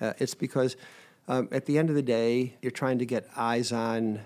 uh, 0.00 0.12
it's 0.18 0.34
because 0.34 0.76
um, 1.26 1.48
at 1.52 1.66
the 1.66 1.76
end 1.76 1.90
of 1.90 1.94
the 1.94 2.02
day, 2.02 2.54
you're 2.62 2.70
trying 2.70 2.98
to 2.98 3.06
get 3.06 3.28
eyes 3.36 3.72
on 3.72 4.20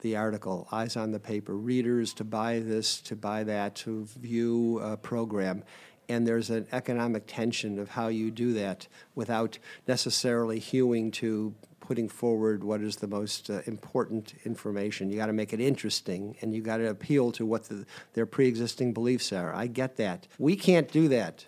the 0.00 0.16
article, 0.16 0.68
eyes 0.70 0.96
on 0.96 1.12
the 1.12 1.18
paper, 1.18 1.54
readers 1.54 2.14
to 2.14 2.24
buy 2.24 2.60
this, 2.60 3.00
to 3.02 3.16
buy 3.16 3.44
that, 3.44 3.74
to 3.74 4.04
view 4.18 4.78
a 4.80 4.96
program. 4.96 5.62
And 6.08 6.26
there's 6.26 6.50
an 6.50 6.66
economic 6.72 7.24
tension 7.26 7.78
of 7.78 7.90
how 7.90 8.08
you 8.08 8.30
do 8.30 8.52
that 8.54 8.86
without 9.14 9.58
necessarily 9.88 10.58
hewing 10.58 11.10
to 11.12 11.54
putting 11.86 12.08
forward 12.08 12.64
what 12.64 12.80
is 12.80 12.96
the 12.96 13.06
most 13.06 13.50
uh, 13.50 13.60
important 13.66 14.34
information. 14.44 15.10
You 15.10 15.16
got 15.16 15.26
to 15.26 15.32
make 15.32 15.52
it 15.52 15.60
interesting, 15.60 16.36
and 16.40 16.54
you 16.54 16.62
got 16.62 16.78
to 16.78 16.88
appeal 16.88 17.30
to 17.32 17.44
what 17.44 17.64
the, 17.64 17.84
their 18.14 18.26
pre-existing 18.26 18.92
beliefs 18.94 19.32
are. 19.32 19.54
I 19.54 19.66
get 19.66 19.96
that. 19.96 20.26
We 20.38 20.56
can't 20.56 20.90
do 20.90 21.08
that. 21.08 21.44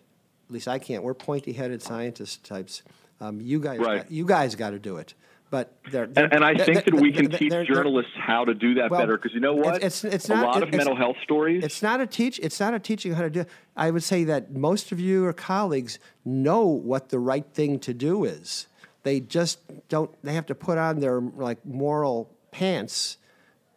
At 0.49 0.53
least 0.53 0.69
I 0.69 0.79
can't. 0.79 1.03
We're 1.03 1.15
pointy-headed 1.15 1.83
scientist 1.83 2.45
types. 2.45 2.83
Um, 3.21 3.41
you 3.41 3.61
guys, 3.61 3.79
Right. 3.79 4.03
got, 4.03 4.11
you 4.13 4.27
guys 4.27 4.55
got 4.55 4.71
to 4.71 4.79
do 4.79 4.99
it. 4.99 5.15
But 5.49 5.73
they're, 5.93 6.05
And, 6.05 6.19
and 6.33 6.45
I 6.45 6.55
they're- 6.55 6.67
think 6.67 6.85
that 6.85 6.95
we 6.95 7.13
can 7.13 7.31
they're- 7.31 7.39
teach 7.39 7.51
they're- 7.51 7.65
they're- 7.65 7.75
journalists 7.75 8.13
how 8.17 8.45
to 8.45 8.53
do 8.53 8.75
that 8.75 8.91
Well, 8.91 9.01
better 9.01 9.17
because 9.17 9.33
you 9.33 9.41
know 9.41 9.55
what? 9.55 9.77
it's- 9.77 10.05
it's 10.05 10.29
a 10.29 10.35
not- 10.35 10.45
lot 10.45 10.57
of 10.63 10.69
it's- 10.69 10.77
mental 10.77 10.97
health 10.97 11.17
stories. 11.23 11.65
It's 11.65 11.83
not 11.83 12.01
a 12.01 12.07
teach. 12.07 12.39
It's 12.43 12.59
not 12.61 12.75
a 12.75 12.79
teaching 12.81 13.13
how 13.15 13.23
to 13.23 13.31
do. 13.31 13.45
I 13.77 13.91
would 13.93 14.03
say 14.03 14.25
that 14.25 14.55
most 14.55 14.93
of 14.93 15.01
you 15.01 15.25
or 15.25 15.33
colleagues 15.33 15.99
know 16.25 16.67
what 16.67 17.09
the 17.09 17.19
right 17.21 17.47
thing 17.55 17.79
to 17.81 17.95
do 17.95 18.25
is. 18.25 18.67
They 19.07 19.21
just 19.21 19.61
don't. 19.89 20.11
They 20.25 20.35
have 20.35 20.47
to 20.47 20.55
put 20.57 20.79
on 20.79 20.99
their 20.99 21.21
like 21.21 21.65
moral 21.65 22.29
pants 22.51 23.19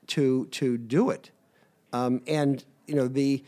to 0.07 0.47
to 0.47 0.75
do 0.75 1.11
it. 1.11 1.29
Um, 1.93 2.23
and 2.25 2.65
you 2.87 2.95
know 2.95 3.07
the 3.07 3.43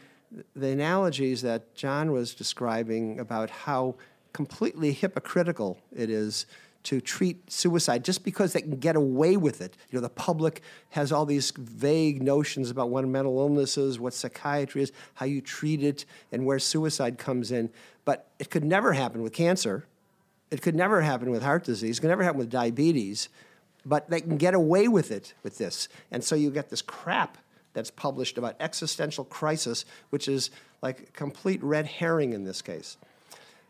the 0.56 0.68
analogies 0.68 1.42
that 1.42 1.74
John 1.74 2.12
was 2.12 2.36
describing 2.36 3.20
about 3.20 3.50
how 3.50 3.96
completely 4.32 4.92
hypocritical 4.92 5.80
it 5.92 6.12
is 6.12 6.46
to 6.84 7.02
treat 7.02 7.52
suicide 7.52 8.06
just 8.06 8.24
because 8.24 8.54
they 8.54 8.62
can 8.62 8.78
get 8.78 8.96
away 8.96 9.36
with 9.36 9.60
it. 9.60 9.76
You 9.90 9.98
know, 9.98 10.04
the 10.04 10.10
public 10.10 10.62
has 10.90 11.12
all 11.12 11.26
these 11.26 11.52
vague 11.58 12.22
notions 12.22 12.70
about 12.70 12.92
what 12.92 13.08
mental 13.08 13.40
illness 13.40 13.76
is, 13.80 14.00
what 14.00 14.14
psychiatry 14.14 14.84
is, 14.84 14.92
how 15.16 15.26
you 15.26 15.42
treat 15.42 15.82
it, 15.82 16.06
and 16.32 16.46
where 16.46 16.60
suicide 16.60 17.18
comes 17.18 17.52
in. 17.52 17.72
But 18.06 18.30
it 18.38 18.52
could 18.52 18.64
never 18.64 18.94
happen 18.94 19.24
with 19.24 19.34
cancer. 19.34 19.88
It 20.52 20.62
could 20.62 20.76
never 20.76 21.02
happen 21.02 21.32
with 21.32 21.42
heart 21.42 21.64
disease. 21.64 21.98
It 21.98 22.02
could 22.02 22.10
never 22.10 22.24
happen 22.24 22.38
with 22.38 22.50
diabetes. 22.50 23.30
But 23.86 24.10
they 24.10 24.22
can 24.22 24.38
get 24.38 24.54
away 24.54 24.88
with 24.88 25.12
it 25.12 25.34
with 25.42 25.58
this. 25.58 25.88
And 26.12 26.24
so 26.24 26.36
you 26.36 26.52
get 26.52 26.70
this 26.70 26.82
crap 26.82 27.38
that's 27.74 27.90
published 27.90 28.38
about 28.38 28.56
existential 28.60 29.24
crisis, 29.26 29.86
which 30.10 30.28
is 30.28 30.52
like 30.82 31.00
a 31.00 31.06
complete 31.14 31.64
red 31.64 31.88
herring 31.88 32.34
in 32.34 32.44
this 32.44 32.62
case. 32.62 32.98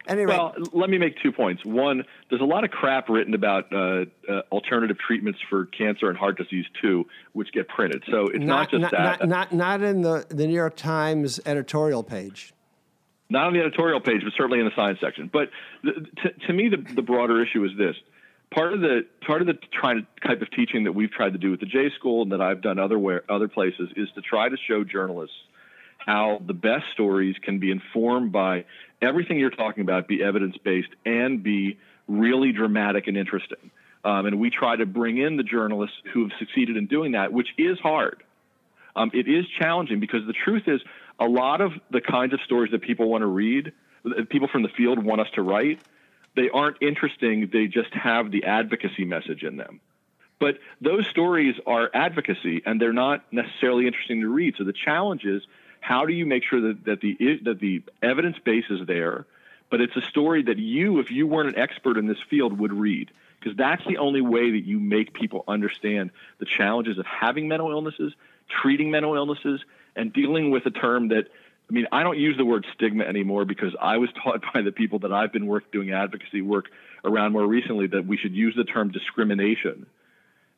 Anyway, 0.07 0.35
Well, 0.35 0.55
let 0.73 0.89
me 0.89 0.97
make 0.97 1.21
two 1.21 1.31
points. 1.31 1.63
One, 1.63 2.03
there's 2.29 2.41
a 2.41 2.45
lot 2.45 2.63
of 2.63 2.71
crap 2.71 3.07
written 3.07 3.33
about 3.33 3.71
uh, 3.71 4.05
uh, 4.27 4.41
alternative 4.51 4.97
treatments 4.97 5.39
for 5.49 5.67
cancer 5.67 6.09
and 6.09 6.17
heart 6.17 6.37
disease 6.37 6.65
too, 6.81 7.05
which 7.33 7.51
get 7.51 7.67
printed. 7.67 8.03
So 8.09 8.27
it's 8.27 8.43
not, 8.43 8.71
just 8.71 8.81
not, 8.81 8.91
that. 8.91 9.19
Not, 9.27 9.53
not, 9.53 9.53
not 9.53 9.81
in 9.83 10.01
the, 10.01 10.25
the 10.29 10.47
New 10.47 10.55
York 10.55 10.75
Times 10.75 11.39
editorial 11.45 12.03
page. 12.03 12.53
Not 13.31 13.47
on 13.47 13.53
the 13.53 13.59
editorial 13.59 14.01
page, 14.01 14.21
but 14.23 14.33
certainly 14.35 14.59
in 14.59 14.65
the 14.65 14.75
science 14.75 14.99
section. 14.99 15.29
But 15.31 15.49
the, 15.83 15.93
to, 15.93 16.47
to 16.47 16.53
me, 16.53 16.69
the, 16.69 16.77
the 16.93 17.01
broader 17.01 17.41
issue 17.41 17.63
is 17.63 17.71
this: 17.77 17.95
part 18.53 18.73
of 18.73 18.81
the 18.81 19.05
part 19.25 19.41
of 19.41 19.47
the 19.47 19.57
trying 19.71 20.05
type 20.25 20.41
of 20.41 20.51
teaching 20.51 20.83
that 20.83 20.91
we've 20.91 21.11
tried 21.11 21.33
to 21.33 21.39
do 21.39 21.51
with 21.51 21.61
the 21.61 21.65
J 21.65 21.89
School 21.97 22.21
and 22.23 22.31
that 22.33 22.41
I've 22.41 22.61
done 22.61 22.77
other 22.77 22.99
where, 22.99 23.23
other 23.31 23.47
places 23.47 23.89
is 23.95 24.09
to 24.15 24.21
try 24.21 24.49
to 24.49 24.57
show 24.67 24.83
journalists 24.83 25.35
how 25.97 26.41
the 26.45 26.53
best 26.53 26.85
stories 26.93 27.35
can 27.41 27.59
be 27.59 27.71
informed 27.71 28.31
by 28.31 28.65
everything 29.01 29.39
you're 29.39 29.49
talking 29.49 29.81
about, 29.81 30.07
be 30.07 30.23
evidence 30.23 30.57
based, 30.63 30.89
and 31.05 31.43
be 31.43 31.77
really 32.07 32.51
dramatic 32.51 33.07
and 33.07 33.17
interesting. 33.17 33.71
Um, 34.03 34.25
and 34.25 34.39
we 34.39 34.49
try 34.49 34.75
to 34.75 34.85
bring 34.85 35.19
in 35.19 35.37
the 35.37 35.43
journalists 35.43 35.95
who 36.11 36.23
have 36.23 36.31
succeeded 36.39 36.75
in 36.75 36.87
doing 36.87 37.11
that, 37.11 37.31
which 37.31 37.49
is 37.57 37.77
hard. 37.79 38.23
Um, 38.95 39.11
it 39.13 39.27
is 39.27 39.45
challenging 39.59 39.99
because 39.99 40.25
the 40.27 40.33
truth 40.33 40.63
is, 40.67 40.81
a 41.19 41.25
lot 41.25 41.61
of 41.61 41.71
the 41.91 42.01
kinds 42.01 42.33
of 42.33 42.41
stories 42.41 42.71
that 42.71 42.81
people 42.81 43.09
want 43.09 43.21
to 43.21 43.27
read, 43.27 43.73
people 44.29 44.47
from 44.47 44.63
the 44.63 44.69
field 44.69 45.03
want 45.03 45.21
us 45.21 45.27
to 45.35 45.41
write, 45.41 45.79
they 46.35 46.49
aren't 46.49 46.77
interesting. 46.81 47.49
They 47.51 47.67
just 47.67 47.93
have 47.93 48.31
the 48.31 48.45
advocacy 48.45 49.05
message 49.05 49.43
in 49.43 49.57
them. 49.57 49.81
But 50.39 50.57
those 50.79 51.05
stories 51.07 51.55
are 51.67 51.91
advocacy, 51.93 52.63
and 52.65 52.81
they're 52.81 52.93
not 52.93 53.23
necessarily 53.31 53.85
interesting 53.85 54.21
to 54.21 54.27
read. 54.27 54.55
So 54.57 54.63
the 54.63 54.73
challenge 54.73 55.23
is, 55.23 55.43
how 55.81 56.05
do 56.05 56.13
you 56.13 56.25
make 56.25 56.43
sure 56.43 56.61
that, 56.61 56.85
that 56.85 57.01
the 57.01 57.39
that 57.43 57.59
the 57.59 57.83
evidence 58.01 58.37
base 58.43 58.65
is 58.69 58.87
there, 58.87 59.25
but 59.69 59.81
it's 59.81 59.95
a 59.95 60.01
story 60.01 60.43
that 60.43 60.57
you, 60.57 60.99
if 60.99 61.11
you 61.11 61.27
weren't 61.27 61.49
an 61.49 61.59
expert 61.59 61.97
in 61.97 62.07
this 62.07 62.17
field, 62.29 62.57
would 62.57 62.73
read? 62.73 63.11
Because 63.39 63.57
that's 63.57 63.83
the 63.87 63.97
only 63.97 64.21
way 64.21 64.51
that 64.51 64.65
you 64.65 64.79
make 64.79 65.13
people 65.13 65.43
understand 65.47 66.11
the 66.39 66.45
challenges 66.45 66.97
of 66.97 67.05
having 67.05 67.47
mental 67.47 67.71
illnesses, 67.71 68.13
treating 68.61 68.91
mental 68.91 69.15
illnesses, 69.15 69.61
and 69.95 70.13
dealing 70.13 70.51
with 70.51 70.65
a 70.65 70.71
term 70.71 71.09
that 71.09 71.25
I 71.69 71.73
mean, 71.73 71.87
I 71.93 72.03
don't 72.03 72.17
use 72.17 72.35
the 72.35 72.43
word 72.43 72.65
stigma 72.75 73.05
anymore 73.05 73.45
because 73.45 73.73
I 73.79 73.97
was 73.97 74.09
taught 74.23 74.41
by 74.53 74.61
the 74.61 74.73
people 74.73 74.99
that 74.99 75.13
I've 75.13 75.31
been 75.31 75.47
work 75.47 75.71
doing 75.71 75.91
advocacy 75.91 76.41
work 76.41 76.65
around 77.05 77.31
more 77.31 77.47
recently 77.47 77.87
that 77.87 78.05
we 78.05 78.17
should 78.17 78.33
use 78.33 78.53
the 78.57 78.65
term 78.65 78.91
discrimination 78.91 79.85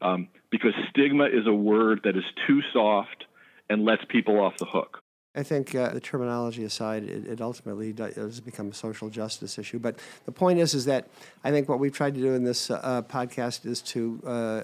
um, 0.02 0.28
because 0.50 0.74
stigma 0.90 1.26
is 1.26 1.46
a 1.46 1.54
word 1.54 2.02
that 2.04 2.18
is 2.18 2.24
too 2.48 2.62
soft 2.74 3.26
and 3.70 3.86
lets 3.86 4.04
people 4.10 4.40
off 4.40 4.58
the 4.58 4.66
hook. 4.66 5.03
I 5.36 5.42
think 5.42 5.74
uh, 5.74 5.90
the 5.90 6.00
terminology 6.00 6.64
aside, 6.64 7.04
it, 7.04 7.26
it 7.28 7.42
ultimately 7.42 7.92
do- 7.92 8.12
does 8.12 8.40
become 8.40 8.70
a 8.70 8.74
social 8.74 9.10
justice 9.10 9.58
issue. 9.58 9.80
But 9.80 9.98
the 10.26 10.32
point 10.32 10.60
is, 10.60 10.74
is 10.76 10.86
that 10.86 11.08
I 11.44 11.50
think 11.50 11.68
what 11.68 11.80
we've 11.80 11.94
tried 11.94 12.14
to 12.16 12.22
do 12.22 12.34
in 12.34 12.44
this 12.44 12.70
uh, 12.70 13.02
podcast 13.10 13.66
is 13.66 13.82
to 13.82 14.22
uh, 14.26 14.64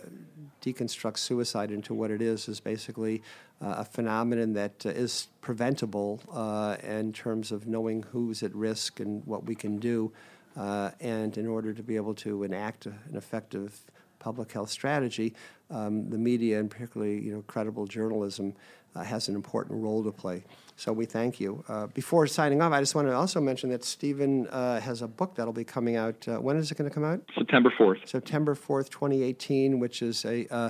deconstruct 0.61 1.17
suicide 1.17 1.71
into 1.71 1.93
what 1.93 2.11
it 2.11 2.21
is, 2.21 2.47
is 2.47 2.59
basically 2.59 3.23
uh, 3.61 3.75
a 3.79 3.85
phenomenon 3.85 4.53
that 4.53 4.85
is 4.85 5.27
preventable 5.41 6.21
uh, 6.31 6.77
in 6.83 7.13
terms 7.13 7.51
of 7.51 7.67
knowing 7.67 8.03
who's 8.11 8.43
at 8.43 8.53
risk 8.53 8.99
and 8.99 9.25
what 9.25 9.45
we 9.45 9.55
can 9.55 9.77
do, 9.77 10.11
uh, 10.55 10.91
and 10.99 11.37
in 11.37 11.47
order 11.47 11.73
to 11.73 11.81
be 11.81 11.95
able 11.95 12.13
to 12.13 12.43
enact 12.43 12.85
an 12.85 13.15
effective 13.15 13.81
public 14.19 14.51
health 14.51 14.69
strategy, 14.69 15.33
um, 15.69 16.09
the 16.09 16.17
media 16.17 16.59
and 16.59 16.69
particularly 16.69 17.19
you 17.19 17.33
know 17.33 17.43
credible 17.47 17.87
journalism 17.87 18.53
uh, 18.95 19.03
has 19.03 19.27
an 19.27 19.35
important 19.35 19.81
role 19.81 20.03
to 20.03 20.11
play. 20.11 20.43
So 20.75 20.93
we 20.93 21.05
thank 21.05 21.39
you. 21.39 21.63
Uh, 21.67 21.87
before 21.87 22.25
signing 22.27 22.61
off, 22.61 22.71
I 22.71 22.79
just 22.79 22.95
want 22.95 23.07
to 23.07 23.15
also 23.15 23.39
mention 23.41 23.69
that 23.69 23.83
Stephen 23.83 24.47
uh, 24.47 24.79
has 24.79 25.01
a 25.01 25.07
book 25.07 25.35
that'll 25.35 25.53
be 25.53 25.63
coming 25.63 25.95
out. 25.95 26.27
Uh, 26.27 26.37
when 26.37 26.57
is 26.57 26.71
it 26.71 26.77
going 26.77 26.89
to 26.89 26.93
come 26.93 27.03
out? 27.03 27.21
September 27.37 27.71
4th. 27.77 28.07
September 28.07 28.55
4th, 28.55 28.89
2018, 28.89 29.79
which 29.79 30.01
is 30.01 30.25
a, 30.25 30.47
uh, 30.53 30.69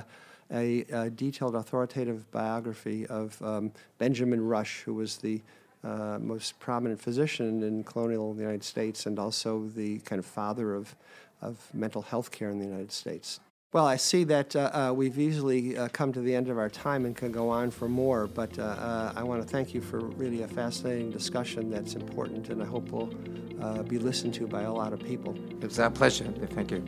a, 0.52 0.80
a 0.92 1.10
detailed 1.10 1.54
authoritative 1.54 2.30
biography 2.32 3.06
of 3.06 3.40
um, 3.42 3.72
Benjamin 3.98 4.44
Rush, 4.44 4.80
who 4.80 4.94
was 4.94 5.18
the 5.18 5.40
uh, 5.82 6.18
most 6.20 6.58
prominent 6.60 7.00
physician 7.00 7.62
in 7.62 7.84
colonial 7.84 8.34
United 8.36 8.64
States 8.64 9.06
and 9.06 9.18
also 9.18 9.66
the 9.74 9.98
kind 10.00 10.18
of 10.18 10.26
father 10.26 10.74
of, 10.74 10.94
of 11.42 11.58
mental 11.72 12.02
health 12.02 12.30
care 12.30 12.50
in 12.50 12.58
the 12.58 12.64
United 12.64 12.92
States. 12.92 13.40
Well, 13.72 13.86
I 13.86 13.96
see 13.96 14.24
that 14.24 14.56
uh, 14.56 14.70
uh, 14.72 14.92
we've 14.92 15.16
easily 15.16 15.78
uh, 15.78 15.88
come 15.92 16.12
to 16.12 16.20
the 16.20 16.34
end 16.34 16.48
of 16.48 16.58
our 16.58 16.68
time 16.68 17.06
and 17.06 17.14
can 17.14 17.30
go 17.30 17.48
on 17.48 17.70
for 17.70 17.88
more, 17.88 18.26
but 18.26 18.58
uh, 18.58 18.62
uh, 18.62 19.12
I 19.14 19.22
want 19.22 19.42
to 19.42 19.48
thank 19.48 19.72
you 19.72 19.80
for 19.80 20.00
really 20.00 20.42
a 20.42 20.48
fascinating 20.48 21.12
discussion 21.12 21.70
that's 21.70 21.94
important 21.94 22.48
and 22.48 22.60
I 22.60 22.66
hope 22.66 22.90
will 22.90 23.14
uh, 23.62 23.84
be 23.84 23.98
listened 23.98 24.34
to 24.34 24.48
by 24.48 24.62
a 24.62 24.72
lot 24.72 24.92
of 24.92 24.98
people. 24.98 25.36
It 25.50 25.62
was 25.62 25.78
our 25.78 25.90
pleasure. 25.90 26.24
Thank 26.24 26.72
you. 26.72 26.80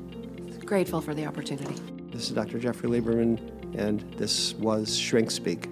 Grateful 0.64 1.00
for 1.00 1.14
the 1.14 1.24
opportunity. 1.24 1.74
This 2.12 2.28
is 2.28 2.30
Dr. 2.30 2.58
Jeffrey 2.58 2.88
Lieberman, 2.88 3.38
and 3.78 4.00
this 4.18 4.54
was 4.54 4.96
Shrink 4.96 5.30
Speak. 5.30 5.68